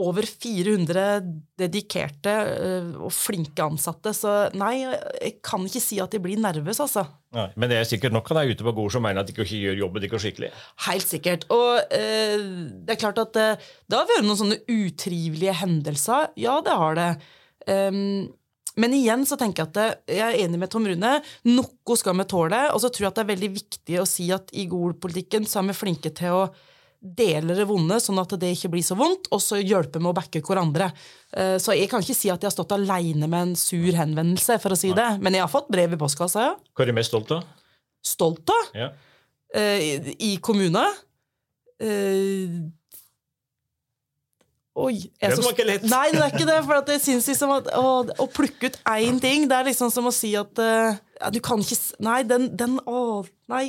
over 0.00 0.24
400 0.24 1.20
dedikerte 1.60 2.32
eh, 2.32 2.88
og 2.96 3.12
flinke 3.12 3.62
ansatte, 3.62 4.12
så 4.16 4.34
nei, 4.56 4.80
jeg 4.82 5.36
kan 5.44 5.66
ikke 5.66 5.82
si 5.84 6.00
at 6.02 6.14
jeg 6.16 6.24
blir 6.24 6.40
nervøs, 6.40 6.80
altså. 6.82 7.04
Nei, 7.36 7.46
Men 7.60 7.70
det 7.70 7.78
er 7.78 7.88
sikkert 7.88 8.16
nok 8.16 8.30
av 8.32 8.40
deg 8.40 8.54
ute 8.54 8.66
på 8.66 8.74
Gol 8.78 8.90
som 8.92 9.04
mener 9.04 9.22
at 9.22 9.28
de 9.28 9.36
ikke 9.36 9.60
gjør 9.60 9.82
jobben 9.84 10.02
deres 10.02 10.24
skikkelig. 10.24 10.50
Helt 10.88 11.06
sikkert. 11.12 11.46
Og 11.54 11.92
eh, 11.94 12.40
det 12.86 12.96
er 12.96 13.02
klart 13.04 13.20
at 13.22 13.38
eh, 13.38 13.68
det 13.86 14.00
har 14.00 14.08
vært 14.08 14.26
noen 14.26 14.40
sånne 14.40 14.60
utrivelige 14.66 15.54
hendelser. 15.60 16.32
Ja, 16.40 16.58
det 16.64 16.78
har 16.80 16.98
det. 16.98 17.10
Ehm, 17.70 18.30
men 18.80 18.94
igjen 18.96 19.22
så 19.28 19.36
tenker 19.40 19.66
jeg 19.66 19.70
at 19.70 20.08
jeg 20.10 20.24
er 20.24 20.40
enig 20.46 20.58
med 20.62 20.70
Tom 20.72 20.88
Rune. 20.88 21.12
Noe 21.52 21.96
skal 22.00 22.16
vi 22.18 22.26
tåle. 22.32 22.64
Og 22.74 22.80
så 22.82 22.88
tror 22.90 23.06
jeg 23.06 23.12
at 23.12 23.20
det 23.20 23.24
er 23.26 23.32
veldig 23.34 23.52
viktig 23.60 24.00
å 24.00 24.08
si 24.08 24.26
at 24.34 24.50
i 24.56 24.64
Gol-politikken 24.70 25.44
så 25.48 25.60
er 25.60 25.68
vi 25.70 25.76
flinke 25.78 26.12
til 26.16 26.38
å 26.40 26.44
dele 27.00 27.54
det 27.56 27.64
vonde, 27.64 27.96
sånn 28.04 28.18
at 28.20 28.34
det 28.42 28.50
ikke 28.52 28.68
blir 28.74 28.84
så 28.84 28.92
vondt, 28.98 29.30
og 29.32 29.40
så 29.40 29.56
hjelpe 29.56 29.96
med 30.04 30.10
å 30.10 30.16
backe 30.18 30.42
hverandre. 30.44 30.90
Eh, 31.32 31.54
Så 31.56 31.72
jeg 31.72 31.88
kan 31.88 32.02
ikke 32.04 32.16
si 32.18 32.28
at 32.28 32.42
jeg 32.44 32.50
har 32.50 32.52
stått 32.52 32.74
aleine 32.76 33.24
med 33.24 33.40
en 33.46 33.54
sur 33.56 33.88
henvendelse, 33.96 34.58
for 34.60 34.76
å 34.76 34.76
si 34.76 34.90
det. 34.92 35.06
Men 35.24 35.32
jeg 35.32 35.40
har 35.46 35.48
fått 35.48 35.70
brev 35.72 35.94
i 35.96 36.00
postkassa, 36.00 36.42
ja. 36.50 36.56
Hva 36.76 36.84
er 36.84 36.90
du 36.92 36.96
mest 36.98 37.08
stolt 37.14 37.32
av? 37.38 37.46
Stolt 38.04 38.52
av. 38.52 38.68
Ja. 38.76 38.90
Eh, 39.56 39.80
i, 39.80 40.16
I 40.28 40.36
kommune. 40.44 40.84
Oi. 44.78 45.10
Den 45.20 45.42
var 45.42 45.50
ikke 45.50 45.66
lett. 45.66 45.86
Nei, 45.90 46.06
det 46.14 46.20
er 46.22 46.34
ikke 46.34 46.46
det. 46.46 46.58
For 46.66 46.78
at 46.78 46.90
jeg 46.94 47.02
synes 47.02 47.26
liksom 47.32 47.54
at 47.56 47.70
å, 47.74 47.88
å 48.22 48.26
plukke 48.30 48.70
ut 48.70 48.78
én 48.86 49.18
ting, 49.22 49.48
det 49.50 49.56
er 49.56 49.66
liksom 49.66 49.90
som 49.90 50.06
å 50.06 50.14
si 50.14 50.30
at 50.38 50.62
uh, 50.62 50.94
ja, 50.94 51.32
du 51.34 51.40
kan 51.44 51.62
ikke 51.62 51.78
Nei, 52.06 52.20
den, 52.28 52.52
den 52.58 52.78
Å, 52.86 53.00
nei. 53.50 53.64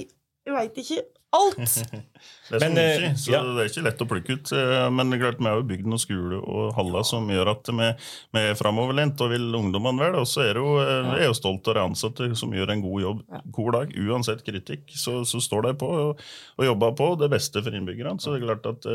Jeg 0.45 0.55
veit 0.55 0.77
ikke. 0.83 1.01
Alt! 1.31 1.57
Det 2.51 2.57
er 2.57 2.63
Men, 2.65 2.73
mye, 2.75 2.95
eh, 3.07 3.13
så 3.15 3.31
ja. 3.31 3.39
det 3.47 3.61
er 3.63 3.69
ikke 3.69 3.81
lett 3.85 4.01
å 4.03 4.05
plukke 4.09 4.35
ut. 4.35 4.49
eh, 4.51 4.85
Men 4.91 5.07
det 5.07 5.15
er 5.15 5.21
klart, 5.21 5.37
vi 5.39 5.47
har 5.47 5.61
jo 5.61 5.67
bygd 5.69 5.85
noen 5.87 6.01
skole 6.03 6.39
og 6.41 6.73
haller 6.75 7.05
som 7.07 7.29
gjør 7.31 7.47
at 7.53 7.69
vi, 7.71 7.87
vi 8.35 8.41
er 8.49 8.57
framoverlent 8.59 9.23
og 9.23 9.31
vil 9.31 9.45
ungdommene 9.55 10.03
vel. 10.03 10.17
Og 10.19 10.27
så 10.27 10.43
er 10.43 10.57
det 10.59 10.63
jo, 10.65 10.73
eh, 10.83 10.91
jeg 11.13 11.23
er 11.23 11.29
jo 11.29 11.37
stolt 11.39 11.69
av 11.71 11.77
de 11.77 11.83
ansatte 11.85 12.27
som 12.35 12.51
gjør 12.51 12.73
en 12.75 12.83
god 12.83 13.05
jobb 13.05 13.23
hver 13.55 13.77
dag. 13.77 13.95
Uansett 14.03 14.43
kritikk, 14.43 14.83
så, 14.91 15.21
så 15.23 15.39
står 15.39 15.69
de 15.69 15.73
på 15.79 15.93
og, 16.01 16.25
og 16.59 16.67
jobber 16.67 16.91
på 16.99 17.07
det 17.23 17.31
beste 17.31 17.63
for 17.63 17.79
innbyggerne. 17.79 18.19
Så 18.19 18.35
det 18.35 18.41
er 18.41 18.47
klart 18.49 18.67
at 18.73 18.89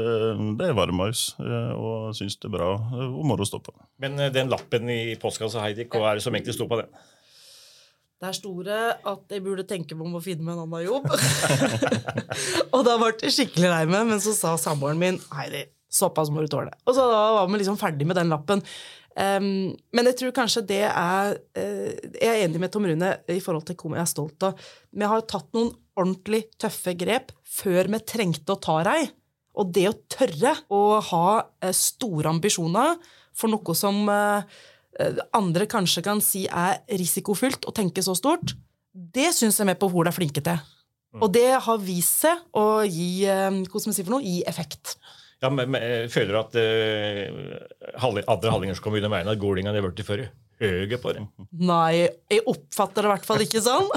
det 0.61 0.69
er 0.69 0.77
varmhaus 0.77 1.25
og 1.41 2.13
syns 2.19 2.37
det 2.43 2.51
er 2.51 2.57
bra 2.59 2.75
og 2.77 3.25
moro 3.25 3.47
å 3.47 3.49
stå 3.49 3.63
på. 3.65 3.73
Men 4.05 4.21
den 4.37 4.53
lappen 4.53 4.93
i 4.93 5.01
postkassa, 5.23 5.65
Heidi, 5.65 5.89
hva 5.89 6.11
er 6.13 6.21
det 6.21 6.27
som 6.29 6.37
egentlig 6.37 6.59
sto 6.61 6.69
på 6.69 6.83
den? 6.85 6.93
Der 8.17 8.31
er 8.31 8.37
store 8.37 8.77
at 9.05 9.33
jeg 9.35 9.43
burde 9.45 9.67
tenke 9.69 9.97
på 9.97 10.05
om 10.07 10.15
å 10.17 10.23
finne 10.25 10.45
meg 10.45 10.57
en 10.57 10.63
annen 10.65 10.87
jobb. 10.87 11.09
og 12.75 12.85
da 12.87 12.95
ble 12.97 13.11
jeg 13.21 13.35
skikkelig 13.35 13.69
lei 13.69 13.83
meg, 13.91 14.07
men 14.09 14.23
så 14.25 14.33
sa 14.33 14.55
samboeren 14.61 15.01
min 15.01 15.19
Heidi, 15.37 15.67
såpass 15.93 16.31
må 16.33 16.41
du 16.41 16.49
tåle. 16.53 16.73
Og 16.87 16.97
så 16.97 17.05
da 17.11 17.19
var 17.37 17.51
vi 17.51 17.61
liksom 17.61 17.77
ferdig 17.81 18.09
med 18.09 18.17
den 18.17 18.33
lappen. 18.33 18.65
Um, 19.17 19.75
men 19.97 20.09
jeg 20.11 20.19
tror 20.21 20.33
kanskje 20.37 20.61
det 20.69 20.83
er 20.85 21.31
uh, 21.57 21.93
Jeg 22.21 22.27
er 22.29 22.43
enig 22.45 22.61
med 22.61 22.69
Tom 22.69 22.85
Rune 22.85 23.15
i 23.33 23.39
forhold 23.41 23.65
til 23.65 23.79
hvor 23.81 23.95
jeg 23.97 24.05
er 24.05 24.11
stolt 24.11 24.49
av. 24.49 24.65
Vi 24.93 25.09
har 25.13 25.29
tatt 25.29 25.49
noen 25.57 25.71
ordentlig 25.97 26.43
tøffe 26.61 26.93
grep 27.01 27.33
før 27.49 27.89
vi 27.93 28.03
trengte 28.05 28.57
å 28.57 28.61
ta 28.61 28.81
dei. 28.89 28.99
Og 29.57 29.73
det 29.73 29.87
å 29.89 29.97
tørre 30.13 30.57
å 30.73 30.83
ha 31.13 31.29
uh, 31.45 31.73
store 31.77 32.33
ambisjoner 32.33 32.97
for 33.37 33.53
noe 33.53 33.77
som 33.77 34.07
eh, 34.09 34.57
andre 35.37 35.67
kanskje 35.71 36.03
kan 36.05 36.23
si 36.25 36.47
er 36.47 36.81
risikofylt 36.89 37.69
å 37.69 37.75
tenke 37.77 38.05
så 38.05 38.15
stort, 38.17 38.55
det 38.93 39.29
syns 39.37 39.61
jeg 39.61 39.69
med 39.69 39.79
på 39.81 39.91
Hol 39.93 40.09
er 40.09 40.17
flinke 40.17 40.43
til. 40.45 40.63
Og 41.17 41.31
det 41.33 41.49
har 41.65 41.79
vist 41.81 42.25
seg 42.27 42.41
å 42.57 42.83
gi, 42.85 43.25
eh, 43.29 43.49
noe, 43.53 44.23
gi 44.25 44.43
effekt. 44.49 44.97
Ja, 45.45 45.51
men, 45.53 45.69
men 45.73 45.85
jeg 45.85 46.11
føler 46.13 46.39
at 46.41 46.57
uh, 46.57 48.25
andre 48.33 48.75
kommer 48.81 48.99
gjennom 48.99 49.13
veien, 49.13 49.29
at 49.29 49.41
gårdingene 49.41 49.81
er 49.81 49.85
blitt 49.85 50.05
for 50.09 50.25
høye 50.61 50.99
på 51.01 51.13
det. 51.13 51.25
Nei, 51.61 52.07
jeg 52.33 52.45
oppfatter 52.49 53.05
det 53.05 53.11
i 53.11 53.13
hvert 53.13 53.29
fall 53.29 53.45
ikke 53.45 53.63
sånn. 53.65 53.91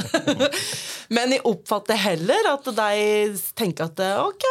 Men 1.15 1.31
jeg 1.33 1.45
oppfatter 1.47 1.99
heller 1.99 2.51
at 2.51 2.67
de 2.67 3.37
tenker 3.57 3.87
at 3.87 4.01
eh, 4.03 4.19
ok, 4.19 4.47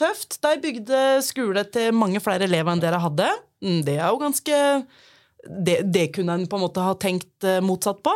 tøft. 0.00 0.38
De 0.42 0.54
bygde 0.62 1.02
skole 1.26 1.66
til 1.74 1.92
mange 1.96 2.22
flere 2.24 2.48
elever 2.48 2.72
enn 2.72 2.82
dere 2.82 3.02
hadde. 3.02 3.28
Mm, 3.64 3.82
Det 3.86 3.98
er 3.98 4.08
jo 4.08 4.22
ganske 4.22 4.62
Det, 5.44 5.78
det 5.92 6.08
kunne 6.16 6.38
en 6.38 6.48
på 6.50 6.58
en 6.58 6.64
måte 6.66 6.84
ha 6.84 6.94
tenkt 7.00 7.46
eh, 7.46 7.62
motsatt 7.64 8.02
på. 8.04 8.14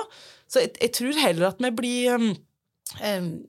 Så 0.48 0.64
jeg, 0.64 0.74
jeg 0.80 0.94
tror 0.96 1.22
heller 1.22 1.50
at 1.50 1.58
vi 1.60 1.70
blir 1.76 2.14
um, 2.16 2.30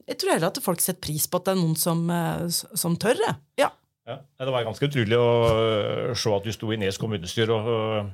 Jeg 0.09 0.17
tror 0.19 0.33
heller 0.35 0.51
at 0.51 0.59
folk 0.63 0.83
setter 0.83 0.99
pris 1.05 1.29
på 1.31 1.39
at 1.39 1.47
det 1.47 1.55
er 1.55 1.61
noen 1.61 1.77
som, 1.79 2.05
eh, 2.11 2.47
som 2.51 2.99
tør. 2.99 3.19
ja. 3.27 3.35
Ja. 3.59 3.73
Ja. 4.09 4.15
Det 4.41 4.49
var 4.49 4.65
ganske 4.65 4.87
utrolig 4.89 5.17
å 5.21 6.15
se 6.17 6.31
at 6.33 6.47
du 6.47 6.49
sto 6.55 6.71
i 6.73 6.79
Nes 6.81 6.97
kommunestyre 6.97 7.53
og 7.53 8.07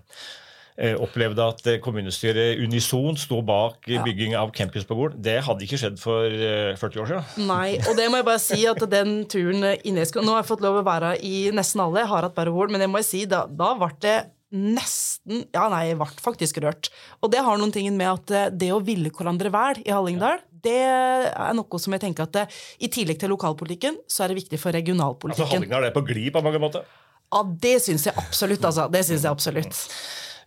opplevde 0.75 1.39
at 1.39 1.61
kommunestyret 1.79 2.59
unisont 2.59 3.21
sto 3.21 3.37
bak 3.47 3.87
bygging 3.87 4.33
av 4.35 4.51
campus 4.51 4.83
på 4.83 4.97
Gol. 4.97 5.13
Det 5.15 5.37
hadde 5.45 5.63
ikke 5.63 5.79
skjedd 5.79 6.01
for 6.01 6.27
øh, 6.27 6.73
40 6.75 6.99
år 6.99 7.07
siden. 7.13 7.45
Nei, 7.47 7.77
og 7.79 7.95
det 7.95 8.09
må 8.11 8.19
jeg 8.19 8.27
bare 8.27 8.43
si 8.43 8.65
at 8.67 8.83
den 8.91 9.21
turen 9.31 9.63
i 9.71 9.93
Nesko 9.95 10.19
Nå 10.19 10.35
har 10.35 10.43
jeg 10.43 10.49
fått 10.49 10.65
lov 10.65 10.81
å 10.81 10.83
være 10.83 11.13
i 11.23 11.45
nesten 11.55 11.79
alle, 11.85 12.03
jeg 12.03 12.11
har 12.11 12.27
hatt 12.27 12.35
bare 12.35 12.51
Gol, 12.51 12.73
men 12.73 12.83
det 12.83 12.91
må 12.91 12.99
jeg 12.99 13.07
si, 13.07 13.23
da, 13.31 13.45
da 13.47 13.71
ble 13.79 13.93
det 14.03 14.17
nesten 14.53 15.45
Ja, 15.55 15.65
nei, 15.71 15.87
jeg 15.89 15.97
ble 15.99 16.07
faktisk 16.21 16.59
rørt. 16.63 16.91
Og 17.21 17.31
det 17.33 17.41
har 17.45 17.57
noen 17.59 17.73
ting 17.73 17.87
med 17.97 18.11
at 18.11 18.33
eh, 18.35 18.51
det 18.53 18.71
å 18.75 18.81
ville 18.83 19.11
hverandre 19.13 19.51
vel 19.53 19.81
i 19.85 19.93
Hallingdal, 19.93 20.43
det 20.65 20.81
er 20.81 21.53
noe 21.57 21.81
som 21.81 21.93
jeg 21.93 22.01
tenker 22.01 22.25
at 22.25 22.33
det, 22.33 22.45
i 22.81 22.89
tillegg 22.89 23.19
til 23.21 23.29
lokalpolitikken, 23.33 23.99
så 24.09 24.25
er 24.25 24.33
det 24.33 24.39
viktig 24.41 24.57
for 24.57 24.71
Altså, 24.71 24.79
regionalpolitikken. 24.79 25.51
Hallingdal 25.51 25.89
er 25.89 25.95
på 25.95 26.05
glid 26.07 26.31
på 26.33 26.43
mange 26.45 26.61
måter. 26.61 26.87
Ja, 27.33 27.41
det 27.65 27.77
syns 27.83 28.05
jeg 28.07 28.17
absolutt, 28.21 28.65
altså. 28.65 28.87
Det 28.93 29.01
syns 29.05 29.25
jeg 29.25 29.31
absolutt. 29.33 29.81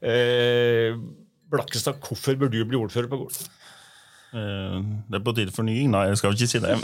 Eh, 0.02 0.98
Blakkestad, 1.48 1.98
hvorfor 2.04 2.38
bør 2.38 2.50
du 2.52 2.60
bli 2.68 2.78
ordfører 2.78 3.10
på 3.10 3.22
Gol? 3.22 3.32
Eh, 4.28 4.78
Det 5.08 5.16
er 5.16 5.22
på 5.24 5.32
tide 5.36 5.50
for 5.52 5.62
fornying? 5.62 5.88
Nei, 5.92 6.02
jeg 6.10 6.18
skal 6.20 6.34
ikke 6.36 6.48
si 6.50 6.60
det. 6.60 6.74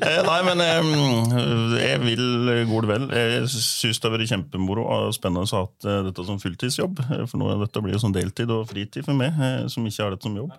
Eh, 0.00 0.22
Nei, 0.26 0.38
men 0.48 0.62
eh, 0.64 1.80
jeg 1.84 2.00
vil 2.02 2.64
god 2.70 2.88
vel. 2.90 3.04
Jeg 3.14 3.44
syns 3.52 4.00
det 4.00 4.08
har 4.08 4.16
vært 4.16 4.30
kjempemoro 4.32 4.86
og 4.90 5.12
spennende 5.14 5.46
å 5.46 5.60
ha 5.60 5.66
eh, 5.86 6.00
dette 6.08 6.24
som 6.26 6.40
fulltidsjobb. 6.42 7.04
Eh, 7.06 7.26
For 7.30 7.38
nå, 7.42 7.52
dette 7.62 7.82
blir 7.84 7.94
jo 7.94 8.02
som 8.02 8.14
deltid 8.16 8.50
og 8.54 8.66
fritid 8.70 9.06
for 9.06 9.14
meg, 9.18 9.36
eh, 9.38 9.68
som 9.70 9.86
ikke 9.86 10.02
har 10.08 10.16
dette 10.16 10.26
som 10.26 10.34
jobb. 10.40 10.56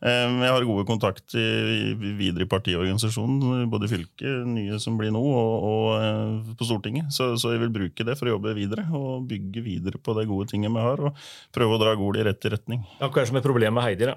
Eh, 0.00 0.32
Jeg 0.40 0.48
har 0.54 0.64
gode 0.64 0.86
kontakter 0.88 1.38
i- 1.38 1.92
i- 1.92 2.14
videre 2.16 2.46
i 2.46 2.50
partiorganisasjonen, 2.50 3.68
både 3.70 3.84
i 3.86 3.92
fylket, 3.92 4.46
nye 4.48 4.78
som 4.80 4.96
blir 4.98 5.12
nå, 5.12 5.20
og, 5.20 5.66
og 5.70 5.86
eh, 6.00 6.54
på 6.56 6.64
Stortinget. 6.66 7.12
Så, 7.12 7.34
så 7.38 7.52
jeg 7.52 7.60
vil 7.66 7.74
bruke 7.74 8.06
det 8.08 8.16
for 8.18 8.26
å 8.26 8.34
jobbe 8.34 8.54
videre, 8.56 8.86
og 8.96 9.28
bygge 9.28 9.62
videre 9.62 10.00
på 10.00 10.16
de 10.18 10.24
gode 10.26 10.48
tingene 10.50 10.72
vi 10.74 10.80
har, 10.88 11.04
og 11.10 11.14
prøve 11.54 11.76
å 11.76 11.82
dra 11.84 11.94
Gol 12.00 12.16
i 12.18 12.24
rett 12.26 12.48
retning. 12.50 12.82
Akkurat 12.98 13.28
det 13.28 13.28
som 13.30 13.36
er 13.36 13.44
problemet 13.46 13.76
med 13.76 13.84
Heidi? 13.86 14.08
da? 14.10 14.16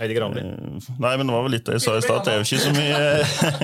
Heidi 0.00 0.14
Granli. 0.16 0.40
Eh, 0.40 0.90
Nei, 1.02 1.12
men 1.20 1.28
det 1.28 1.34
var 1.34 1.44
vel 1.44 1.52
litt 1.54 1.66
det 1.68 1.76
jeg 1.76 1.84
sa 1.84 1.96
i 1.98 2.04
stad. 2.04 2.22
Det 2.24 2.32
er 2.32 2.38
jo 2.40 2.46
ikke 2.46 2.62
så 2.62 2.72
mye, 2.72 3.00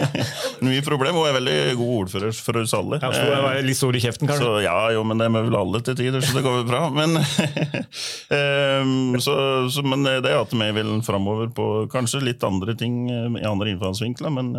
mye 0.69 0.85
problem. 0.85 1.17
Hun 1.17 1.29
er 1.31 1.37
veldig 1.39 1.57
god 1.81 1.93
ordfører 2.03 2.37
for 2.37 2.61
oss 2.61 2.75
alle. 2.77 2.99
Ja, 3.01 3.13
så 3.15 3.23
jeg 3.25 3.45
var 3.47 3.61
litt 3.65 3.81
stor 3.81 3.97
i 3.97 4.03
kjeften, 4.05 4.29
kanskje? 4.29 4.45
Så, 4.45 4.59
ja, 4.67 4.77
jo, 4.93 5.05
men 5.09 5.23
det 5.23 5.29
er 5.31 5.35
vi 5.39 5.45
vel 5.49 5.59
alle 5.63 5.81
til 5.87 5.97
tider, 5.99 6.21
så 6.25 6.37
det 6.37 6.45
går 6.47 6.59
vel 6.61 6.69
bra. 6.69 6.83
Men, 6.97 7.17
Ehm, 8.33 9.17
så, 9.23 9.35
så, 9.73 9.83
men 9.87 10.03
det 10.05 10.29
er 10.29 10.41
at 10.41 10.53
vi 10.53 10.67
vil 10.77 10.91
framover 11.07 11.49
på 11.55 11.67
kanskje 11.93 12.23
litt 12.25 12.45
andre 12.47 12.75
ting 12.79 13.07
eh, 13.13 13.29
i 13.41 13.47
andre 13.49 13.73
innfallsvinkler. 13.73 14.33
Men 14.35 14.53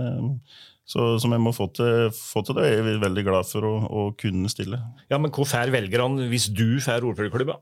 så, 0.88 1.18
som 1.20 1.34
jeg 1.36 1.44
må 1.44 1.52
få 1.56 1.68
til, 1.76 2.08
få 2.16 2.44
til 2.48 2.58
det, 2.58 2.68
er 2.68 2.78
jeg 2.80 3.02
veldig 3.04 3.24
glad 3.28 3.50
for 3.50 3.68
å, 3.68 3.74
å 3.86 4.04
kunne 4.20 4.48
stille. 4.52 4.80
Ja, 5.12 5.20
men 5.20 5.34
Hvor 5.36 5.48
får 5.50 5.74
velgerne 5.74 6.30
hvis 6.32 6.48
du 6.56 6.80
får 6.84 7.04
ordførerklubba? 7.10 7.58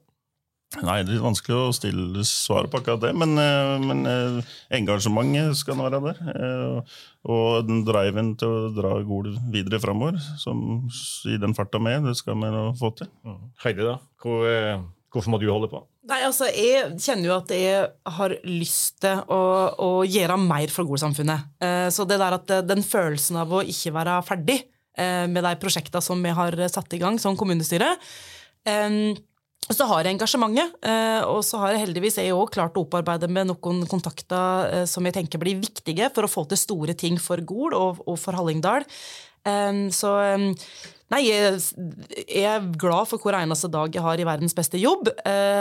Nei, 0.84 0.98
det 1.04 1.14
er 1.14 1.16
litt 1.16 1.24
vanskelig 1.24 1.56
å 1.56 1.74
stille 1.76 2.24
svaret 2.28 2.72
på 2.74 2.82
akkurat 2.82 3.00
det, 3.06 3.14
men, 3.16 3.38
eh, 3.40 3.76
men 3.80 4.02
eh, 4.10 4.56
engasjementet 4.76 5.56
skal 5.60 5.80
være 5.80 6.02
der. 6.04 6.20
eh, 6.36 6.98
Og 7.26 7.66
den 7.66 7.84
driven 7.88 8.34
til 8.38 8.52
å 8.52 8.74
dra 8.76 8.92
Gol 9.08 9.32
videre 9.54 9.80
framover, 9.82 10.20
som 10.38 10.86
i 11.26 11.38
den 11.42 11.56
farta 11.58 11.80
med, 11.82 12.06
det 12.06 12.18
skal 12.20 12.36
vi 12.38 12.52
få 12.78 12.92
til. 13.00 13.10
Heidi, 13.64 13.82
da? 13.88 13.96
Hvor, 14.22 14.46
hvorfor 15.10 15.34
må 15.34 15.40
du 15.42 15.48
holde 15.50 15.72
på? 15.72 15.82
Nei, 16.06 16.20
altså, 16.28 16.46
Jeg 16.54 17.00
kjenner 17.02 17.32
jo 17.32 17.38
at 17.40 17.50
jeg 17.56 17.88
har 18.20 18.36
lyst 18.46 19.00
til 19.02 19.24
å, 19.34 19.42
å 19.82 19.90
gjøre 20.06 20.38
mer 20.38 20.70
for 20.70 20.86
Gol-samfunnet. 20.86 21.48
Eh, 21.66 21.88
så 21.90 22.06
det 22.06 22.20
der 22.22 22.38
at 22.38 22.54
den 22.68 22.84
følelsen 22.86 23.40
av 23.42 23.56
å 23.58 23.64
ikke 23.66 23.96
være 23.96 24.20
ferdig 24.28 24.60
eh, 25.00 25.26
med 25.26 25.42
de 25.48 25.56
prosjektene 25.64 26.04
som 26.06 26.22
vi 26.22 26.36
har 26.36 26.60
satt 26.70 26.94
i 26.94 27.02
gang 27.02 27.18
som 27.18 27.40
kommunestyre 27.40 27.96
så 29.74 29.88
har 29.90 30.06
jeg 30.06 30.14
engasjementet, 30.14 30.76
eh, 30.86 31.22
og 31.26 31.40
så 31.46 31.58
har 31.64 31.74
jeg 31.74 31.88
heldigvis 31.88 32.20
jeg 32.22 32.34
også 32.36 32.54
klart 32.54 32.76
å 32.78 32.84
opparbeide 32.86 33.30
med 33.32 33.50
noen 33.50 33.80
kontakter 33.90 34.70
eh, 34.70 34.84
som 34.90 35.06
jeg 35.08 35.16
tenker 35.18 35.42
blir 35.42 35.58
viktige 35.62 36.12
for 36.14 36.28
å 36.28 36.30
få 36.30 36.44
til 36.52 36.60
store 36.62 36.94
ting 36.94 37.18
for 37.22 37.42
Gol 37.42 37.74
og, 37.74 38.04
for 38.22 38.38
Hallingdal. 38.38 38.86
Eh, 39.46 39.88
Så 39.96 40.12
Nei, 41.06 41.20
jeg, 41.30 41.60
er 42.42 42.64
glad 42.82 43.06
for 43.06 43.22
hver 43.22 43.38
eneste 43.38 43.70
dag 43.70 43.94
jeg 43.94 44.02
har 44.02 44.18
i 44.18 44.26
verdens 44.26 44.56
beste 44.58 44.80
jobb. 44.82 45.06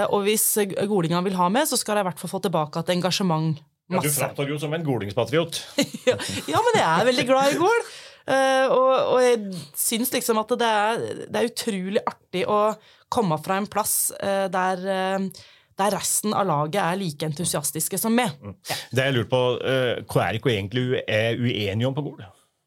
Og 0.08 0.22
hvis 0.24 0.46
golinga 0.88 1.20
vil 1.26 1.36
ha 1.36 1.50
meg, 1.52 1.68
så 1.68 1.76
skal 1.76 2.00
jeg 2.00 2.06
i 2.06 2.08
hvert 2.08 2.22
fall 2.22 2.32
få 2.32 2.40
tilbake 2.46 2.80
et 2.80 2.92
engasjement. 2.94 3.60
Masse. 3.92 4.08
Ja, 4.08 4.08
du 4.08 4.16
framstår 4.16 4.48
jo 4.54 4.56
som 4.62 4.72
en 4.72 4.86
golingspatriot. 4.86 5.60
Ja, 6.48 6.60
men 6.64 6.78
jeg 6.78 6.86
er 6.88 7.04
veldig 7.10 7.26
glad 7.28 7.52
i 7.52 7.58
Gol. 7.60 7.84
Eh, 8.24 8.66
og, 8.72 8.92
og 9.14 9.18
jeg 9.20 9.64
syns 9.76 10.12
liksom 10.14 10.38
at 10.40 10.54
det 10.60 10.68
er, 10.68 11.02
det 11.28 11.40
er 11.40 11.50
utrolig 11.50 12.04
artig 12.08 12.44
å 12.48 12.60
komme 13.12 13.36
fra 13.44 13.58
en 13.60 13.68
plass 13.70 14.14
eh, 14.16 14.46
der, 14.52 14.84
eh, 14.88 15.26
der 15.80 15.96
resten 15.98 16.32
av 16.36 16.48
laget 16.48 16.80
er 16.80 17.00
like 17.00 17.28
entusiastiske 17.28 18.00
som 18.00 18.16
meg. 18.16 18.32
Det 18.94 19.08
jeg 19.10 19.16
lurer 19.18 19.28
på, 19.28 19.42
Hva 20.08 20.24
er 20.28 20.38
dere 20.38 20.56
egentlig 20.56 20.86
uenige 21.04 21.90
om 21.90 21.96
på 21.96 22.06
Gol? 22.08 22.24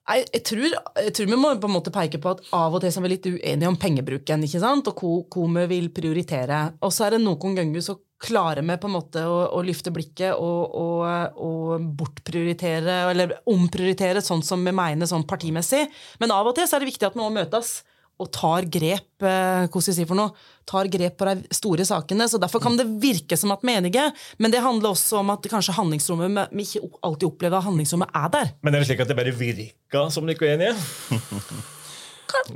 Jeg, 0.07 0.27
jeg, 0.31 0.43
tror, 0.47 0.75
jeg 1.03 1.13
tror 1.17 1.27
vi 1.27 1.37
må 1.39 1.49
på 1.59 1.67
en 1.67 1.73
måte 1.73 1.91
peke 1.91 2.19
på 2.23 2.31
at 2.31 2.43
av 2.55 2.75
og 2.77 2.83
til 2.83 2.93
så 2.93 3.01
er 3.01 3.05
vi 3.05 3.13
litt 3.17 3.27
uenige 3.27 3.67
om 3.67 3.79
pengebruken, 3.79 4.45
ikke 4.47 4.61
sant? 4.63 4.87
og 4.87 5.01
hvor 5.33 5.49
vi 5.57 5.65
vil 5.73 5.89
prioritere. 5.91 6.61
Og 6.79 6.93
så 6.95 7.07
er 7.07 7.17
det 7.17 7.25
noen 7.25 7.57
ganger 7.57 7.83
så 7.83 7.97
klarer 8.23 8.63
vi 8.65 8.77
på 8.79 8.89
en 8.89 8.95
måte 8.95 9.25
å, 9.29 9.41
å 9.53 9.59
løfte 9.65 9.91
blikket 9.93 10.39
og, 10.39 10.77
og, 10.79 11.35
og 11.43 11.91
bortprioritere, 11.99 13.01
eller 13.11 13.35
omprioritere 13.51 14.23
sånn 14.25 14.41
som 14.45 14.63
vi 14.65 14.73
mener 14.73 15.09
sånn 15.09 15.27
partimessig. 15.27 15.83
Men 16.23 16.33
av 16.33 16.49
og 16.49 16.57
til 16.57 16.69
så 16.69 16.77
er 16.77 16.85
det 16.85 16.93
viktig 16.93 17.09
at 17.09 17.17
vi 17.17 17.21
må 17.21 17.29
møtes 17.35 17.81
og 18.17 18.29
tar 18.33 18.65
grep 18.71 19.21
hva 19.21 19.67
skal 19.69 19.91
jeg 19.91 19.97
si 19.99 20.05
for 20.09 20.17
noe, 20.17 20.33
tar 20.67 20.89
grep 20.93 21.15
på 21.17 21.27
de 21.29 21.55
store 21.55 21.85
sakene. 21.87 22.27
så 22.29 22.39
Derfor 22.41 22.61
kan 22.63 22.77
det 22.77 22.87
virke 23.01 23.37
som 23.37 23.53
at 23.53 23.63
vi 23.65 23.73
er 23.73 23.81
enige, 23.81 24.07
men 24.41 24.53
det 24.53 24.63
handler 24.65 24.93
også 24.93 25.21
om 25.21 25.31
at 25.33 25.45
kanskje 25.49 25.75
handlingsrommet 25.77 26.53
vi 26.53 26.65
ikke 26.65 26.89
alltid 27.05 27.29
opplever 27.29 27.59
at 27.59 27.67
handlingsrommet 27.69 28.13
er 28.13 28.33
der. 28.33 28.51
Men 28.61 28.75
er 28.75 28.83
det 28.83 28.89
slik 28.89 29.05
at 29.05 29.11
det 29.11 29.17
bare 29.17 29.35
virka 29.37 30.07
som 30.13 30.29
dere 30.29 30.49
er 30.49 30.57
enige? 30.57 30.75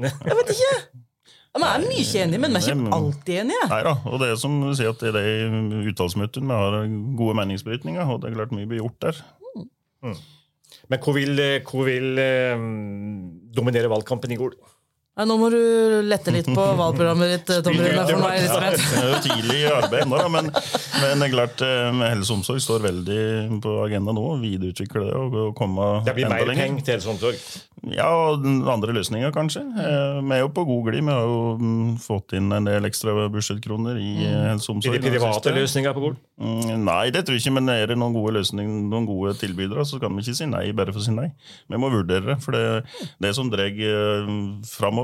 Jeg 0.02 0.36
vet 0.38 0.52
ikke. 0.56 0.74
Vi 1.52 1.68
er 1.68 1.84
mye 1.84 2.04
enige, 2.24 2.40
men 2.40 2.54
vi 2.56 2.60
er 2.62 2.68
ikke 2.74 2.96
alltid 2.96 3.40
enige. 3.42 3.64
Nei 3.74 3.80
da, 3.84 3.96
og 4.08 4.22
det 4.22 4.30
er 4.32 4.38
som 4.40 4.54
du 4.64 4.70
sier 4.78 4.94
at 4.94 5.02
i 5.04 5.12
de 5.16 5.24
uttalelsesmøtene 5.92 6.48
vi 6.48 6.60
har 6.62 6.78
gode 7.20 7.36
meningsbrytninger, 7.42 8.06
og 8.08 8.22
det 8.22 8.30
er 8.30 8.38
klart 8.38 8.54
mye 8.56 8.70
blir 8.70 8.80
gjort 8.86 9.02
der. 9.04 9.20
Men 10.92 11.02
hvor 11.04 11.16
vil, 11.16 11.40
eh, 11.40 11.60
hvor 11.68 11.88
vil 11.88 12.20
um, 12.56 13.42
dominere 13.56 13.92
valgkampen 13.92 14.32
i 14.32 14.40
Gol? 14.40 14.56
Nei, 15.22 15.28
nå 15.30 15.36
må 15.38 15.52
du 15.54 15.58
lette 16.10 16.32
litt 16.34 16.48
på 16.50 16.64
valgprogrammet 16.80 17.30
ditt, 17.36 17.52
Tommy 17.62 17.84
Rune, 17.84 18.06
for 18.10 18.24
meg, 18.24 18.40
Elisabeth. 18.40 18.86
Det 18.90 19.02
er 19.02 19.12
jo 19.12 19.20
tidlig 19.28 19.58
i 19.60 19.68
arbeid 19.70 20.06
ennå, 20.08 20.22
men, 20.34 20.50
men 20.50 21.22
det 21.22 21.28
er 21.28 21.34
klart 21.36 21.62
eh, 21.68 21.90
med 21.94 22.10
helse 22.16 22.34
og 22.34 22.40
omsorg 22.40 22.64
står 22.66 22.88
veldig 22.88 23.20
på 23.62 23.76
agendaen 23.84 24.18
nå. 24.18 24.24
Videreutvikle 24.42 25.04
det 25.06 25.20
og, 25.20 25.52
komme 25.60 25.92
Det 26.08 26.16
blir 26.18 26.32
mer 26.32 26.50
penger 26.50 26.82
til 26.88 26.98
helse 26.98 27.12
og 27.12 27.20
omsorg. 27.20 27.44
Ja, 27.90 28.06
og 28.14 28.44
andre 28.70 28.94
løsninger, 28.94 29.32
kanskje. 29.34 29.62
Eh, 29.62 30.18
Vi 30.22 30.36
er 30.36 30.44
jo 30.44 30.50
på 30.54 30.66
god 30.66 30.90
glid. 30.90 31.02
Vi 31.06 31.14
har 31.14 31.24
jo 31.26 31.56
mm, 31.58 31.96
fått 32.02 32.36
inn 32.38 32.52
en 32.54 32.66
del 32.66 32.86
ekstra 32.86 33.28
budsjettkroner 33.34 33.98
i 33.98 34.12
eh, 34.26 34.36
helse 34.52 34.70
og 34.70 34.80
omsorg. 34.80 34.98
Er 34.98 35.06
det 35.06 35.14
private 35.16 35.54
løsninger 35.56 35.96
på 35.98 36.04
Gol? 36.08 36.18
Mm, 36.42 36.84
Nei, 36.86 37.10
det 37.14 37.24
tror 37.26 37.38
jeg 37.38 37.46
ikke, 37.46 37.56
men 37.58 37.74
er 37.74 37.90
det 37.90 37.98
noen 37.98 38.14
gode 38.18 38.36
løsninger, 38.38 38.86
noen 38.90 39.08
gode 39.10 39.34
tilbydere, 39.42 39.86
så 39.86 40.02
kan 40.02 40.14
vi 40.18 40.26
ikke 40.26 40.38
si 40.38 40.50
nei 40.50 40.68
bare 40.78 40.94
for 40.94 41.02
å 41.02 41.06
si 41.06 41.14
nei. 41.14 41.32
Vi 41.70 41.82
må 41.82 41.90
vurdere 41.94 42.34
det, 42.34 42.38
for 42.46 42.58
det, 42.58 42.64
det 43.22 43.34
som 43.38 43.50
drar 43.50 43.70
uh, 43.70 44.30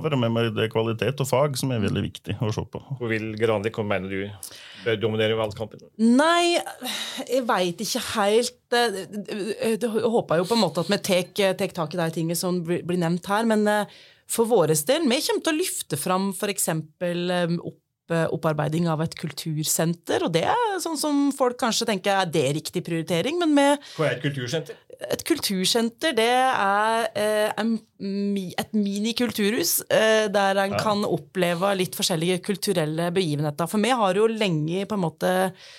framover, 0.07 0.33
med 0.33 0.57
det 0.57 0.65
er 0.65 0.73
kvalitet 0.73 1.23
og 1.23 1.29
fag 1.29 1.57
som 1.59 1.71
er 1.75 1.83
veldig 1.83 2.03
viktig 2.07 2.37
å 2.41 2.51
se 2.55 2.63
på. 2.71 2.81
Hvor 2.99 3.11
vil 3.11 3.29
Granli, 3.39 3.71
hva 3.73 3.85
mener 3.87 4.11
du 4.11 4.51
bør 4.83 4.99
dominere 5.01 5.37
valgkampen? 5.39 5.87
Nei, 6.01 6.57
jeg 7.27 7.45
veit 7.47 7.81
ikke 7.83 8.03
helt 8.13 8.77
eh, 8.77 9.01
Jeg 9.77 9.89
håper 9.89 10.41
jo 10.41 10.47
på 10.47 10.57
en 10.57 10.63
måte 10.63 10.83
at 10.83 10.91
vi 10.91 11.01
tar 11.09 11.73
tak 11.75 11.95
i 11.95 11.99
de 11.99 12.11
tingene 12.15 12.37
som 12.39 12.61
blir 12.65 13.01
nevnt 13.01 13.27
her, 13.31 13.47
men 13.49 13.67
eh, 13.71 13.97
for 14.27 14.47
vår 14.49 14.73
del, 14.87 15.07
vi 15.07 15.19
kommer 15.23 15.43
til 15.43 15.53
å 15.53 15.59
løfte 15.61 15.99
fram 15.99 16.31
f.eks. 16.35 16.69
Opp, 16.75 17.79
eh, 18.11 18.25
opparbeiding 18.35 18.89
av 18.91 19.03
et 19.05 19.15
kultursenter, 19.19 20.25
og 20.27 20.33
det 20.35 20.43
er 20.51 20.81
sånn 20.83 20.99
som 20.99 21.27
folk 21.35 21.59
kanskje 21.61 21.87
tenker 21.89 22.21
er 22.21 22.31
det 22.31 22.45
riktig 22.59 22.83
prioritering, 22.87 23.39
men 23.43 23.55
med 23.55 23.87
Hva 23.95 24.09
er 24.09 24.17
et 24.17 24.25
kultursenter? 24.25 24.79
Et 25.05 25.23
kultursenter, 25.27 26.15
det 26.17 26.25
er 26.29 27.05
eh, 27.17 27.51
et 27.53 28.73
mini-kulturhus 28.73 29.79
eh, 29.93 30.25
der 30.33 30.61
en 30.63 30.73
kan 30.79 31.05
oppleve 31.05 31.73
litt 31.77 31.97
forskjellige 31.97 32.41
kulturelle 32.45 33.11
begivenheter. 33.13 33.69
For 33.69 33.83
vi 33.83 33.93
har 33.93 34.17
jo 34.17 34.27
lenge 34.31 34.87
på 34.89 34.97
en 34.97 35.03
måte 35.03 35.33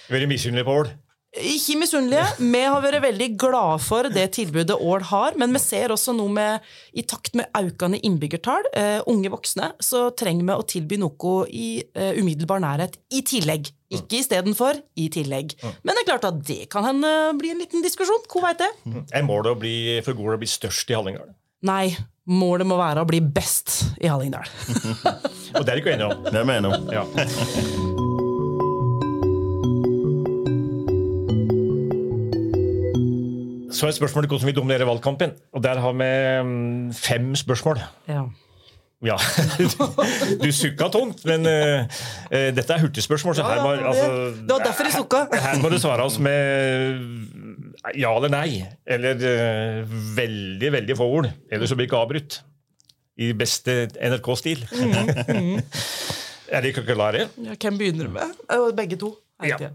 Vært 0.09 0.31
misunnelig 0.31 0.67
på 0.69 0.79
Ål? 0.83 0.93
Ikke 1.37 1.77
misunnelige. 1.83 2.25
Vi 2.41 2.61
har 2.65 2.81
vært 2.83 3.03
veldig 3.05 3.29
glade 3.41 3.81
for 3.85 4.09
det 4.13 4.25
tilbudet 4.39 4.77
Ål 4.81 5.05
har, 5.11 5.37
men 5.41 5.53
vi 5.53 5.61
ser 5.63 5.93
også 5.93 6.15
noe 6.17 6.33
med 6.33 6.69
i 6.97 7.05
takt 7.07 7.37
med 7.39 7.51
økende 7.59 8.01
innbyggertall, 8.01 8.65
uh, 8.73 9.01
unge 9.11 9.31
voksne, 9.33 9.73
så 9.85 10.09
trenger 10.17 10.49
vi 10.49 10.57
å 10.57 10.67
tilby 10.73 11.01
noe 11.03 11.35
i 11.53 11.69
uh, 11.99 12.15
umiddelbar 12.17 12.65
nærhet 12.65 12.97
i 13.13 13.23
tillegg. 13.27 13.69
Ikke 13.93 14.21
istedenfor, 14.21 14.81
i 15.01 15.07
tillegg. 15.13 15.55
Men 15.81 15.95
det 15.95 16.03
er 16.03 16.09
klart 16.11 16.27
at 16.29 16.41
det 16.45 16.67
kan 16.73 16.85
hende 16.85 17.13
bli 17.41 17.55
en 17.55 17.63
liten 17.63 17.85
diskusjon. 17.85 18.21
Hvor 18.29 18.45
veit 18.45 18.61
det? 18.61 18.69
Er 19.17 19.25
målet 19.25 19.55
å 19.55 19.61
bli, 19.61 19.77
for 20.05 20.17
Gol 20.19 20.37
å 20.37 20.41
bli 20.41 20.51
størst 20.51 20.93
i 20.93 20.99
Hallingdal? 20.99 21.33
Nei, 21.69 21.87
målet 22.29 22.69
må 22.69 22.77
være 22.79 23.03
å 23.03 23.09
bli 23.09 23.23
best 23.25 23.79
i 24.01 24.11
Hallingdal. 24.13 24.45
Og 25.57 25.65
det 25.65 25.73
er 25.73 25.81
ikke 25.81 25.97
enige 25.97 26.13
om. 26.13 26.29
Det 26.29 26.45
mener 26.53 26.77
jeg. 26.77 27.01
Ja. 27.01 28.07
Så 33.79 33.87
er 33.87 33.95
spørsmålet 33.95 34.33
hvordan 34.33 34.51
vi 34.51 34.57
dominerer 34.57 34.89
valgkampen. 34.89 35.37
Og 35.55 35.63
der 35.63 35.79
har 35.79 35.95
vi 35.95 36.11
mm, 36.45 36.93
fem 36.99 37.35
spørsmål. 37.39 37.81
Ja. 38.09 38.27
Ja, 38.99 39.15
du 40.43 40.49
sukka 40.51 40.89
tungt, 40.91 41.21
men 41.29 41.47
uh, 41.47 41.85
eh, 42.35 42.49
dette 42.51 42.75
er 42.75 42.81
hurtigspørsmål, 42.83 43.37
så 43.39 43.45
her 43.47 43.61
må, 43.63 43.77
altså, 43.87 44.09
det 44.35 44.51
var 44.51 44.65
derfor 44.65 44.89
jeg 44.89 44.97
sukka. 44.97 45.21
Her 45.39 45.61
må 45.63 45.71
du 45.71 45.77
svare 45.79 46.03
oss 46.03 46.17
med 46.19 46.99
ja 47.95 48.11
eller 48.17 48.33
nei, 48.33 48.65
eller 48.83 49.23
uh, 49.23 49.95
veldig, 50.17 50.73
veldig 50.81 50.97
få 50.99 51.07
ord. 51.21 51.31
Ellers 51.47 51.71
så 51.71 51.79
blir 51.79 51.87
ikke 51.87 52.01
avbrutt. 52.01 52.41
I 53.19 53.31
beste 53.39 53.85
NRK-stil. 54.03 54.67
Mm, 54.75 55.63
er 56.55 56.67
dere 56.67 56.87
klare? 56.91 57.29
Ja, 57.47 57.55
hvem 57.55 57.79
begynner 57.79 58.11
du 58.11 58.19
med? 58.19 58.35
Eh, 58.51 58.67
Begge 58.79 58.99
to. 58.99 59.15
Ja. 59.47 59.71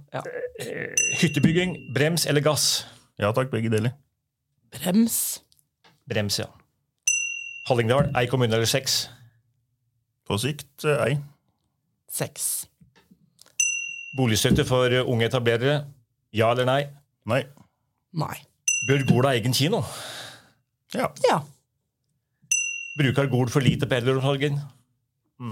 Hyttebygging, 1.22 1.78
brems 1.96 2.28
eller 2.28 2.44
gass? 2.44 2.84
Ja 3.22 3.32
takk, 3.36 3.52
begge 3.54 3.70
deler. 3.74 3.94
Brems. 4.74 5.44
Brems, 6.10 6.40
ja. 6.42 6.48
Hallingdal, 7.70 8.10
ei 8.20 8.28
kommune 8.28 8.56
eller 8.58 8.68
seks? 8.68 9.06
På 10.28 10.38
sikt 10.42 10.86
eh, 10.88 11.04
ei. 11.06 11.18
Seks. 12.12 12.48
Boligstøtte 14.18 14.66
for 14.68 14.94
unge 15.10 15.30
etablerere, 15.30 15.84
ja 16.36 16.52
eller 16.54 16.68
nei? 16.70 16.82
Nei. 17.30 17.42
Nei. 18.14 18.36
Bør 18.88 19.06
Gol 19.10 19.28
ha 19.30 19.34
egen 19.38 19.56
kino? 19.56 19.82
Ja. 20.94 21.08
Ja. 21.26 21.40
Bruker 23.00 23.30
Gol 23.32 23.50
for 23.50 23.66
lite 23.66 23.88
på 23.90 23.98
eldreomsorgen? 23.98 24.60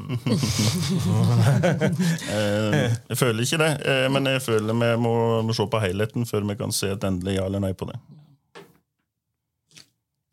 Eh, 2.31 2.93
jeg 3.09 3.17
føler 3.19 3.43
ikke 3.43 3.59
det, 3.61 3.69
eh, 3.89 4.05
men 4.13 4.27
jeg 4.29 4.41
føler 4.45 4.77
vi 4.77 4.89
må, 5.01 5.11
må 5.45 5.55
se 5.57 5.65
på 5.67 5.81
helheten 5.83 6.25
før 6.29 6.45
vi 6.47 6.55
kan 6.59 6.71
se 6.75 6.91
et 6.93 7.03
endelig 7.07 7.37
ja 7.39 7.45
eller 7.49 7.63
nei 7.63 7.73
på 7.77 7.87
det. 7.89 7.97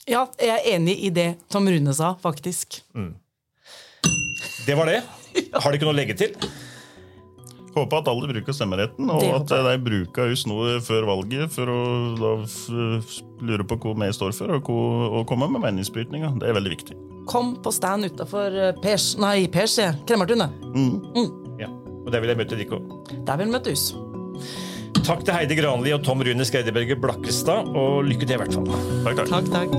Ja, 0.08 0.22
jeg 0.40 0.52
er 0.54 0.68
enig 0.76 0.94
i 1.04 1.10
det 1.12 1.30
Tom 1.52 1.66
Rune 1.68 1.92
sa, 1.96 2.14
faktisk. 2.22 2.78
Det 4.68 4.76
var 4.78 4.88
det. 4.88 5.02
Har 5.52 5.70
de 5.72 5.76
ikke 5.78 5.88
noe 5.88 5.96
å 5.96 5.98
legge 5.98 6.16
til? 6.16 6.32
Håper 7.74 8.00
at 8.00 8.08
alle 8.10 8.28
bruker 8.30 8.56
stemmeretten, 8.56 9.10
og 9.12 9.20
at 9.36 9.52
de 9.52 9.74
bruker 9.84 10.32
oss 10.32 10.46
nå 10.48 10.56
før 10.86 11.04
valget 11.10 11.52
for 11.54 11.68
å 11.70 11.78
da, 12.18 12.30
f- 12.48 13.20
lure 13.44 13.66
på 13.68 13.76
hva 13.84 13.92
vi 14.00 14.08
står 14.16 14.32
for, 14.36 14.54
og, 14.56 14.64
hva- 14.66 15.10
og 15.20 15.26
komme 15.30 15.50
med 15.52 15.62
meningsbrytninger. 15.66 16.38
Det 16.40 16.48
er 16.48 16.56
veldig 16.56 16.72
viktig. 16.74 16.96
Kom 17.28 17.56
på 17.62 17.72
stand 17.74 18.08
utafor 18.08 18.54
Pers 18.80 19.10
Nei, 19.20 19.42
Pers, 19.52 19.74
sier 19.76 19.90
jeg. 19.90 19.98
Kremmertunet. 20.08 20.48
Ja. 21.60 21.68
Og 21.68 22.12
der 22.14 22.22
vil 22.24 22.32
jeg 22.32 22.40
møte 22.40 22.56
dere. 22.56 22.78
Der 23.28 23.36
vil 23.36 23.50
vi 23.50 23.52
møtes. 23.52 23.90
Takk 25.04 25.22
til 25.24 25.32
Heidi 25.36 25.56
Granli 25.56 25.92
og 25.96 26.02
Tom 26.04 26.20
Rune 26.24 26.44
Skreideberger 26.44 26.98
Blakkestad, 27.00 27.68
og 27.76 28.04
lykke 28.08 28.24
til 28.28 28.36
i 28.36 28.40
hvert 28.40 28.56
fall. 28.56 28.68
Takk, 29.04 29.16
takk. 29.20 29.28
Takk, 29.28 29.46
takk. 29.52 29.72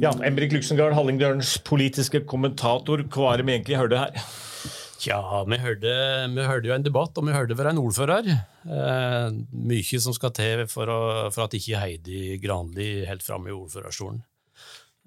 Ja, 0.00 0.14
Embrik 0.24 0.52
Luxengard, 0.56 0.96
Hallingdølens 0.96 1.58
politiske 1.64 2.22
kommentator. 2.28 3.04
Hva 3.12 3.34
er 3.34 3.42
det 3.42 3.48
vi 3.48 3.56
egentlig 3.58 3.80
hørte 3.80 4.00
her? 4.00 4.24
Ja, 5.00 5.20
vi 5.48 5.56
hørte, 5.62 5.92
vi 6.34 6.44
hørte 6.44 6.68
jo 6.68 6.74
en 6.74 6.84
debatt, 6.84 7.16
og 7.16 7.24
vi 7.24 7.32
hørte 7.32 7.56
fra 7.56 7.70
en 7.72 7.80
ordfører. 7.80 8.26
Eh, 8.68 9.36
mye 9.70 10.00
som 10.02 10.12
skal 10.16 10.32
til 10.36 10.64
for, 10.68 10.90
å, 10.92 10.98
for 11.32 11.46
at 11.46 11.56
ikke 11.56 11.80
Heidi 11.80 12.36
Granli 12.42 13.06
helt 13.08 13.24
fram 13.24 13.48
i 13.48 13.54
ordførerstolen. 13.54 14.20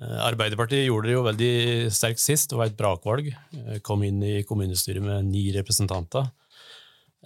Eh, 0.01 0.15
Arbeiderpartiet 0.25 0.87
gjorde 0.87 1.11
det 1.11 1.17
jo 1.17 1.25
veldig 1.27 1.51
sterkt 1.93 2.23
sist, 2.23 2.49
det 2.49 2.57
var 2.57 2.71
et 2.71 2.79
brakvalg. 2.79 3.29
Eh, 3.53 3.77
kom 3.85 4.01
inn 4.07 4.23
i 4.25 4.39
kommunestyret 4.49 5.03
med 5.05 5.29
ni 5.29 5.45
representanter. 5.53 6.31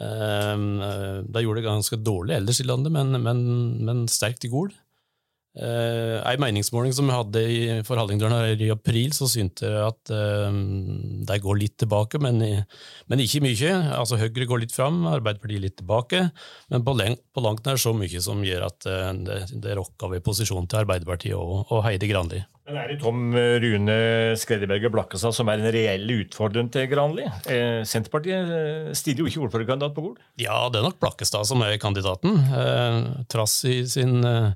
Eh, 0.02 0.52
eh, 0.58 1.22
De 1.24 1.46
gjorde 1.46 1.62
det 1.62 1.70
ganske 1.70 2.02
dårlig 2.04 2.36
ellers 2.42 2.60
i 2.60 2.68
landet, 2.68 2.92
men, 2.92 3.16
men, 3.24 3.46
men 3.88 4.04
sterkt 4.12 4.44
i 4.44 4.52
Gol. 4.52 4.74
Uh, 5.58 6.22
en 6.22 6.42
meningsmåling 6.44 6.94
som 6.94 7.08
vi 7.10 7.16
hadde 7.16 7.42
i, 7.50 7.62
for 7.88 7.98
Hallingdølen 7.98 8.62
i 8.62 8.70
april, 8.70 9.10
så 9.18 9.26
syntes 9.32 9.66
jeg 9.66 9.80
at 9.82 10.12
uh, 10.14 10.54
de 11.28 11.38
går 11.42 11.58
litt 11.58 11.78
tilbake, 11.82 12.22
men, 12.22 12.44
men 13.10 13.24
ikke 13.24 13.42
mye. 13.42 13.72
Altså 13.98 14.20
Høyre 14.22 14.46
går 14.50 14.62
litt 14.66 14.76
fram, 14.76 15.02
Arbeiderpartiet 15.10 15.64
litt 15.64 15.80
tilbake, 15.82 16.28
men 16.70 16.86
på, 16.86 16.94
leng, 17.00 17.18
på 17.34 17.42
langt 17.46 17.66
nær 17.66 17.82
så 17.82 17.96
mye 17.98 18.22
som 18.22 18.46
gjør 18.46 18.68
at 18.70 18.90
uh, 18.92 19.10
det, 19.18 19.40
det 19.66 19.80
rokker 19.80 20.14
ved 20.14 20.26
posisjonen 20.28 20.70
til 20.70 20.84
Arbeiderpartiet 20.84 21.40
og, 21.40 21.66
og 21.74 21.82
Heidi 21.88 22.12
Granli. 22.12 22.44
Men 22.68 22.82
er 22.82 22.90
det 22.92 22.98
Tom 23.00 23.32
Rune 23.32 23.94
Skreideberger 24.36 24.92
Blakkestad 24.92 25.32
som 25.38 25.48
er 25.48 25.62
en 25.62 25.72
reell 25.72 26.10
utfordrer 26.18 26.68
til 26.74 26.90
Granli? 26.92 27.24
Eh, 27.48 27.80
Senterpartiet 27.88 28.52
eh, 28.52 28.90
stiller 28.98 29.24
jo 29.24 29.30
ikke 29.32 29.46
ordførerkandidat 29.46 29.96
på 29.96 30.04
Gol. 30.04 30.18
Ja, 30.44 30.66
det 30.68 30.82
er 30.82 30.88
nok 30.90 31.00
Blakkestad 31.00 31.48
som 31.48 31.64
er 31.64 31.80
kandidaten. 31.80 32.36
Eh, 32.44 33.00
trass 33.32 33.62
i 33.72 33.78
sin 33.88 34.20
eh, 34.20 34.52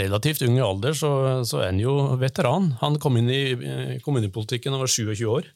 relativt 0.00 0.42
unge 0.48 0.66
alder, 0.66 0.98
så, 0.98 1.12
så 1.46 1.62
er 1.62 1.70
han 1.70 1.78
jo 1.78 1.94
veteran. 2.18 2.72
Han 2.82 2.98
kom 2.98 3.22
inn 3.22 3.30
i 3.30 3.42
eh, 3.54 3.96
kommunepolitikken 4.02 4.74
da 4.74 4.80
han 4.80 4.86
var 4.88 4.94
27 4.98 5.24
år, 5.30 5.54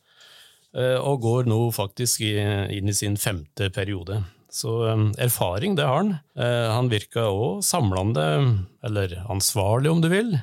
eh, 0.78 0.96
og 1.02 1.26
går 1.26 1.50
nå 1.50 1.60
faktisk 1.74 2.22
i, 2.22 2.36
inn 2.78 2.86
i 2.86 2.94
sin 2.94 3.18
femte 3.18 3.72
periode. 3.74 4.22
Så 4.54 4.78
eh, 4.92 5.08
erfaring, 5.26 5.74
det 5.74 5.90
har 5.90 6.04
han. 6.04 6.18
Eh, 6.38 6.66
han 6.70 6.86
virker 6.92 7.26
òg 7.34 7.64
samlende, 7.66 8.28
eller 8.86 9.24
ansvarlig, 9.26 9.90
om 9.90 10.06
du 10.06 10.14
vil. 10.14 10.36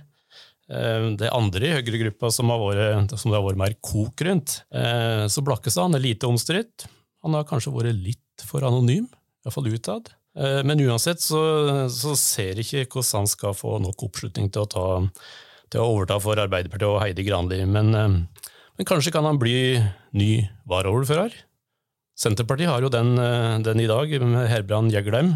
Eh, 0.73 1.05
Det 1.21 1.29
andre 1.31 1.67
i 1.69 1.73
Høyre-gruppa 1.77 2.31
som, 2.33 2.49
vært- 2.49 3.13
som 3.19 3.29
det 3.31 3.37
har 3.39 3.45
vært 3.45 3.61
mer 3.61 3.75
kok 3.81 4.23
rundt. 4.25 4.63
Eh, 4.73 5.25
Så 5.29 5.43
Blakkestad 5.45 5.93
er 5.95 5.99
lite 6.03 6.25
omstridt. 6.27 6.87
Han 7.23 7.33
har 7.37 7.45
kanskje 7.45 7.71
vært 7.73 7.93
litt 8.03 8.43
for 8.49 8.61
anonym, 8.65 9.07
iallfall 9.45 9.69
utad. 9.71 10.09
Eh, 10.35 10.63
Men 10.63 10.79
uansett 10.81 11.21
så, 11.21 11.87
så 11.93 12.15
ser 12.17 12.55
ikke 12.59 12.87
hvordan 12.89 13.21
han 13.23 13.27
skal 13.27 13.53
få 13.53 13.77
nok 13.83 14.01
oppslutning 14.09 14.49
til 14.51 14.63
å, 14.65 14.69
ta, 14.69 14.85
til 15.69 15.79
å 15.83 15.89
overta 15.93 16.19
for 16.19 16.35
Arbeiderpartiet 16.41 16.89
og 16.89 17.01
Heidi 17.03 17.23
Granli. 17.27 17.61
Men, 17.69 17.91
men 17.93 18.85
kanskje 18.89 19.13
kan 19.13 19.23
han 19.29 19.37
bli 19.39 19.77
ny 20.17 20.49
varaordfører? 20.67 21.31
Senterpartiet 22.17 22.69
har 22.69 22.81
jo 22.85 22.89
den, 22.93 23.15
den 23.65 23.79
i 23.81 23.87
dag, 23.89 24.11
med 24.21 24.49
Herbrand 24.49 24.91
Jeggelheim. 24.93 25.35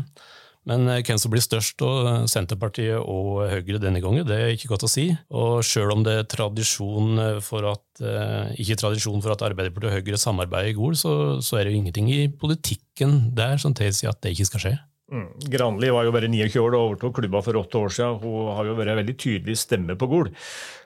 Men 0.67 0.87
eh, 0.91 1.03
hvem 1.05 1.19
som 1.21 1.31
blir 1.31 1.43
størst, 1.43 1.81
og 1.85 2.27
Senterpartiet 2.31 2.99
og 2.99 3.45
Høyre 3.51 3.79
denne 3.83 4.01
gangen, 4.03 4.25
det 4.27 4.37
er 4.37 4.51
ikke 4.55 4.73
godt 4.73 4.87
å 4.87 4.91
si. 4.91 5.07
Og 5.31 5.63
sjøl 5.65 5.93
om 5.95 6.03
det 6.05 6.17
er 6.19 6.27
tradisjon 6.29 7.21
for 7.45 7.69
at, 7.71 7.85
eh, 8.03 8.53
ikke 8.63 8.79
tradisjon 8.83 9.23
for 9.23 9.35
at 9.35 9.45
Arbeiderpartiet 9.47 9.93
og 9.93 9.97
Høyre 9.97 10.21
samarbeider 10.21 10.73
i 10.73 10.77
går, 10.77 10.99
så, 10.99 11.15
så 11.43 11.57
er 11.57 11.65
det 11.65 11.73
jo 11.75 11.81
ingenting 11.81 12.11
i 12.13 12.21
politikken 12.29 13.19
der 13.37 13.57
som 13.61 13.75
tilsier 13.77 14.11
at 14.11 14.21
det 14.23 14.35
ikke 14.35 14.51
skal 14.51 14.65
skje. 14.65 14.77
Mm. 15.07 15.27
Granli 15.47 15.87
var 15.95 16.03
jo 16.03 16.11
bare 16.11 16.27
29 16.27 16.59
år 16.59 16.73
da 16.73 16.79
hun 16.81 16.89
overtok 16.89 17.13
klubba 17.21 17.39
for 17.45 17.55
åtte 17.55 17.79
år 17.79 17.93
siden. 17.95 18.17
Hun 18.19 18.49
har 18.57 18.67
jo 18.67 18.73
vært 18.75 18.91
en 18.91 18.99
veldig 18.99 19.15
tydelig 19.23 19.55
stemme 19.61 19.95
på 19.99 20.09
Gol. 20.11 20.31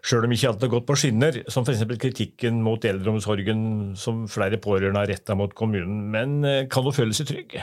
Sjøl 0.06 0.28
om 0.28 0.36
ikke 0.36 0.52
alt 0.52 0.65
har 0.65 0.72
gått 0.76 0.86
på 0.89 0.98
skinner, 1.02 1.39
som 1.50 1.65
f.eks. 1.65 1.82
kritikken 2.04 2.60
mot 2.62 2.86
eldreomsorgen 2.86 3.63
som 3.98 4.28
flere 4.30 4.62
pårørende 4.62 5.02
har 5.02 5.10
retta 5.10 5.38
mot 5.38 5.56
kommunen. 5.58 6.04
Men 6.13 6.38
eh, 6.46 6.67
kan 6.70 6.86
hun 6.86 6.94
føle 6.94 7.17
seg 7.17 7.32
trygg? 7.32 7.58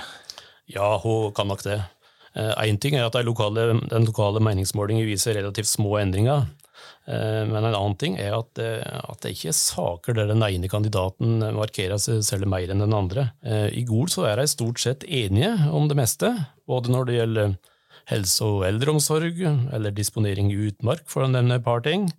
Ja, 0.68 0.96
hun 1.04 1.30
kan 1.36 1.46
nok 1.48 1.62
det. 1.64 1.78
Én 2.36 2.78
ting 2.80 2.94
er 2.94 3.06
at 3.06 3.16
lokale, 3.24 3.80
den 3.88 4.04
lokale 4.04 4.40
meningsmålingen 4.44 5.06
viser 5.08 5.34
relativt 5.34 5.70
små 5.70 5.96
endringer. 5.98 6.46
Eh, 7.08 7.44
Men 7.48 7.64
en 7.64 7.74
annen 7.74 7.96
ting 7.98 8.18
er 8.20 8.36
at, 8.36 8.58
eh, 8.60 8.84
at 8.84 9.22
det 9.24 9.32
ikke 9.34 9.50
er 9.50 9.56
saker 9.56 10.14
der 10.14 10.28
den 10.30 10.44
ene 10.44 10.68
kandidaten 10.68 11.40
markerer 11.56 11.98
seg 11.98 12.22
selv 12.26 12.46
mer 12.50 12.68
enn 12.68 12.84
den 12.84 12.94
andre. 12.94 13.30
Eh, 13.42 13.68
I 13.80 13.84
Gol 13.88 14.06
så 14.12 14.26
er 14.28 14.36
de 14.36 14.46
stort 14.46 14.78
sett 14.82 15.04
enige 15.08 15.54
om 15.72 15.88
det 15.88 15.96
meste, 15.96 16.34
både 16.68 16.92
når 16.92 17.08
det 17.08 17.18
gjelder 17.18 17.58
helse- 18.12 18.44
og 18.44 18.64
eldreomsorg, 18.68 19.40
eller 19.72 19.90
disponering 19.90 20.52
i 20.52 20.68
utmark, 20.68 21.04
for 21.06 21.24
å 21.24 21.32
nevne 21.32 21.56
et 21.56 21.64
par 21.64 21.80
ting. 21.80 22.10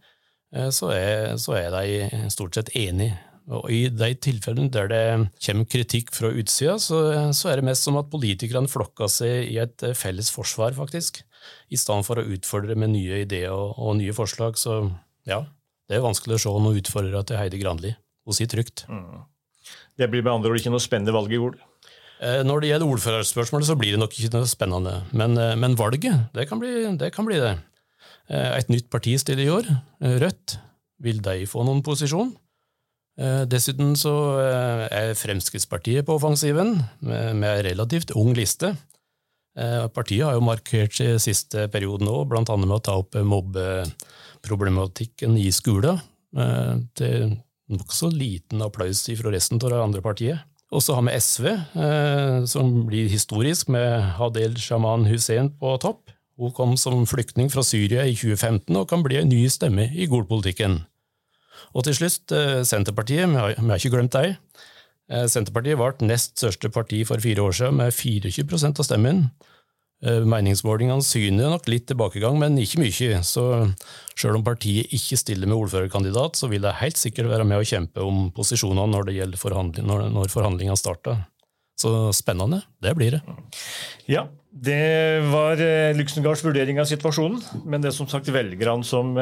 eh, 0.54 0.70
Så 0.70 0.92
er, 0.92 1.38
så 1.38 1.54
er 1.54 1.70
de 1.72 2.30
stort 2.30 2.56
sett 2.56 2.70
enige. 2.76 3.18
Og 3.50 3.66
I 3.74 3.88
de 3.90 4.12
tilfellene 4.22 4.70
der 4.70 4.90
det 4.92 5.04
kommer 5.42 5.66
kritikk 5.66 6.12
fra 6.14 6.30
utsida, 6.30 6.76
så, 6.82 7.00
så 7.34 7.50
er 7.50 7.60
det 7.60 7.66
mest 7.72 7.88
som 7.88 7.98
at 7.98 8.12
politikerne 8.14 8.70
flokker 8.70 9.10
seg 9.10 9.50
i 9.50 9.58
et 9.64 9.86
eh, 9.88 9.96
felles 9.98 10.30
forsvar, 10.34 10.76
faktisk. 10.78 11.24
I 11.74 11.80
stedet 11.80 12.06
for 12.06 12.20
å 12.22 12.28
utfordre 12.36 12.76
med 12.78 12.94
nye 12.94 13.24
ideer 13.24 13.54
og, 13.56 13.74
og 13.80 13.96
nye 13.98 14.14
forslag. 14.14 14.60
Så 14.60 14.84
ja, 15.30 15.42
det 15.90 15.98
er 15.98 16.06
vanskelig 16.06 16.38
å 16.38 16.44
se 16.44 16.54
noen 16.54 16.78
utfordrere 16.78 17.24
til 17.26 17.40
Heidi 17.42 17.62
Granli. 17.62 17.96
Hun 18.28 18.38
sier 18.38 18.50
trygt. 18.52 18.86
Det 19.98 20.08
blir 20.12 20.22
med 20.22 20.36
andre 20.36 20.52
ord 20.54 20.60
ikke 20.62 20.74
noe 20.74 20.84
spennende 20.84 21.16
valg 21.16 21.34
i 21.34 21.40
Gol. 21.42 21.56
Eh, 22.20 22.42
Når 22.46 22.62
det 22.62 22.70
gjelder 22.74 22.94
ordførerspørsmålet, 22.94 23.70
så 23.72 23.78
blir 23.80 23.96
det 23.96 24.02
nok 24.04 24.14
ikke 24.14 24.34
noe 24.36 24.50
spennende. 24.52 24.94
Men, 25.16 25.38
eh, 25.40 25.56
men 25.58 25.78
valget, 25.80 26.28
det 26.36 26.46
kan, 26.52 26.62
bli, 26.62 26.76
det 27.00 27.10
kan 27.16 27.26
bli 27.26 27.40
det. 27.42 27.56
Eh, 28.30 28.58
Et 28.60 28.70
nytt 28.70 28.90
parti 28.92 29.16
stiller 29.18 29.48
i 29.48 29.54
år, 29.56 29.72
Rødt. 30.22 30.60
Vil 31.00 31.22
de 31.24 31.48
få 31.48 31.64
noen 31.64 31.82
posisjon? 31.82 32.36
Eh, 33.20 33.42
Dessuten 33.52 33.98
så 34.00 34.40
eh, 34.40 34.86
er 34.96 35.10
Fremskrittspartiet 35.20 36.06
på 36.08 36.16
offensiven, 36.16 36.78
med, 37.04 37.36
en 37.36 37.44
relativt 37.66 38.14
ung 38.16 38.32
liste. 38.38 38.70
Eh, 39.60 39.88
Partiet 39.92 40.24
har 40.28 40.36
jo 40.38 40.44
markert 40.46 40.94
seg 40.96 41.20
siste 41.24 41.68
perioden 41.74 42.08
blant 42.30 42.50
annet 42.54 42.68
med 42.70 42.78
å 42.78 42.86
ta 42.86 42.94
opp 43.02 43.16
mobbeproblematikken 43.20 45.38
i 45.40 45.52
skolen. 45.56 46.00
Til 46.94 47.42
nokså 47.74 48.10
liten 48.14 48.62
applaus 48.62 49.10
fra 49.18 49.32
resten 49.34 49.58
av 49.58 49.70
det 49.74 49.82
andre 49.82 50.02
partiet. 50.06 50.38
Og 50.70 50.78
så 50.86 50.94
har 50.94 51.02
vi 51.08 51.18
SV, 51.18 51.50
som 52.46 52.86
blir 52.86 53.10
historisk, 53.10 53.66
med 53.74 54.14
Hadel 54.20 54.54
Shaman 54.62 55.10
Hussein 55.10 55.50
på 55.58 55.74
topp. 55.82 56.14
Hun 56.38 56.54
kom 56.54 56.78
som 56.78 57.02
flyktning 57.10 57.50
fra 57.50 57.66
Syria 57.66 58.06
i 58.06 58.14
2015 58.14 58.78
og 58.78 58.86
kan 58.92 59.02
bli 59.04 59.18
en 59.24 59.30
ny 59.34 59.50
stemme 59.50 59.90
i 59.90 60.06
Gol-politikken. 60.08 60.86
Og 61.76 61.86
til 61.86 61.98
slutt 61.98 62.34
eh, 62.36 62.62
Senterpartiet, 62.68 63.30
vi 63.30 63.40
har, 63.40 63.78
ikke 63.78 63.94
glemt 63.94 64.16
deg. 64.16 64.36
Eh, 65.10 65.28
Senterpartiet 65.30 65.80
ble 65.80 66.10
nest 66.10 66.38
største 66.38 66.72
parti 66.74 67.04
for 67.08 67.22
fire 67.22 67.46
år 67.46 67.56
siden, 67.60 67.80
med 67.82 67.96
24% 67.96 68.82
av 68.82 68.88
stemmen. 68.88 69.24
Eh, 70.00 70.22
Meningsmålingene 70.24 71.04
syner 71.04 71.52
nok 71.52 71.68
litt 71.68 71.90
tilbakegang, 71.90 72.38
men 72.40 72.56
ikke 72.62 72.80
mye. 72.84 73.20
Så 73.26 73.44
selv 74.16 74.40
om 74.40 74.46
partiet 74.46 74.94
ikke 74.96 75.20
stiller 75.20 75.50
med 75.50 75.58
ordførerkandidat, 75.58 76.40
så 76.40 76.48
vil 76.52 76.64
de 76.64 76.76
helt 76.82 77.00
sikkert 77.00 77.32
være 77.32 77.48
med 77.48 77.60
å 77.60 77.68
kjempe 77.68 78.06
om 78.06 78.30
posisjonene 78.36 78.88
når 78.94 79.10
det 79.10 79.18
gjelder 79.20 79.42
forhandling, 79.42 79.90
når, 79.90 80.32
forhandlingene 80.32 80.80
starter. 80.80 81.26
Så 81.80 82.12
spennende, 82.16 82.62
det 82.84 82.92
blir 82.98 83.16
det. 83.16 83.22
Ja, 84.12 84.26
det 84.52 85.22
var 85.32 85.62
eh, 85.64 85.96
vurdering 86.44 86.80
av 86.82 86.90
situasjonen, 86.90 87.40
men 87.66 87.84
det 87.84 87.92
er 87.92 88.00
som 88.00 88.10
sagt 88.12 88.32
velgerne 88.32 88.88
som, 88.88 89.16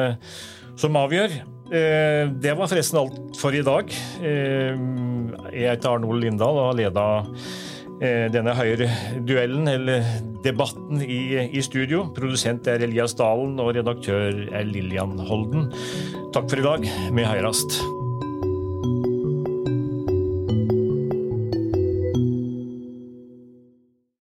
som 0.78 0.98
avgjør. 0.98 1.40
Eh, 1.68 2.28
Det 2.32 2.54
var 2.56 2.68
forresten 2.70 2.98
alt 3.00 3.36
for 3.36 3.52
i 3.54 3.62
dag. 3.62 3.90
Eh, 4.22 4.76
Jeg 5.52 5.70
heter 5.70 5.90
Arnold 5.96 6.20
Lindahl 6.22 6.56
og 6.56 6.66
har 6.70 6.78
leda 6.78 7.06
eh, 8.00 8.28
denne 8.32 8.54
Høyre-duellen, 8.54 9.68
eller 9.68 10.04
debatten, 10.44 11.02
i, 11.02 11.48
i 11.50 11.60
studio. 11.64 12.06
Produsent 12.14 12.66
er 12.68 12.84
Elias 12.84 13.14
Dalen, 13.18 13.58
og 13.60 13.74
redaktør 13.74 14.46
er 14.52 14.64
Lillian 14.68 15.18
Holden. 15.18 15.70
Takk 16.32 16.48
for 16.50 16.60
i 16.60 16.66
dag 16.68 16.88
med 17.12 17.26
Høyrast. 17.26 17.80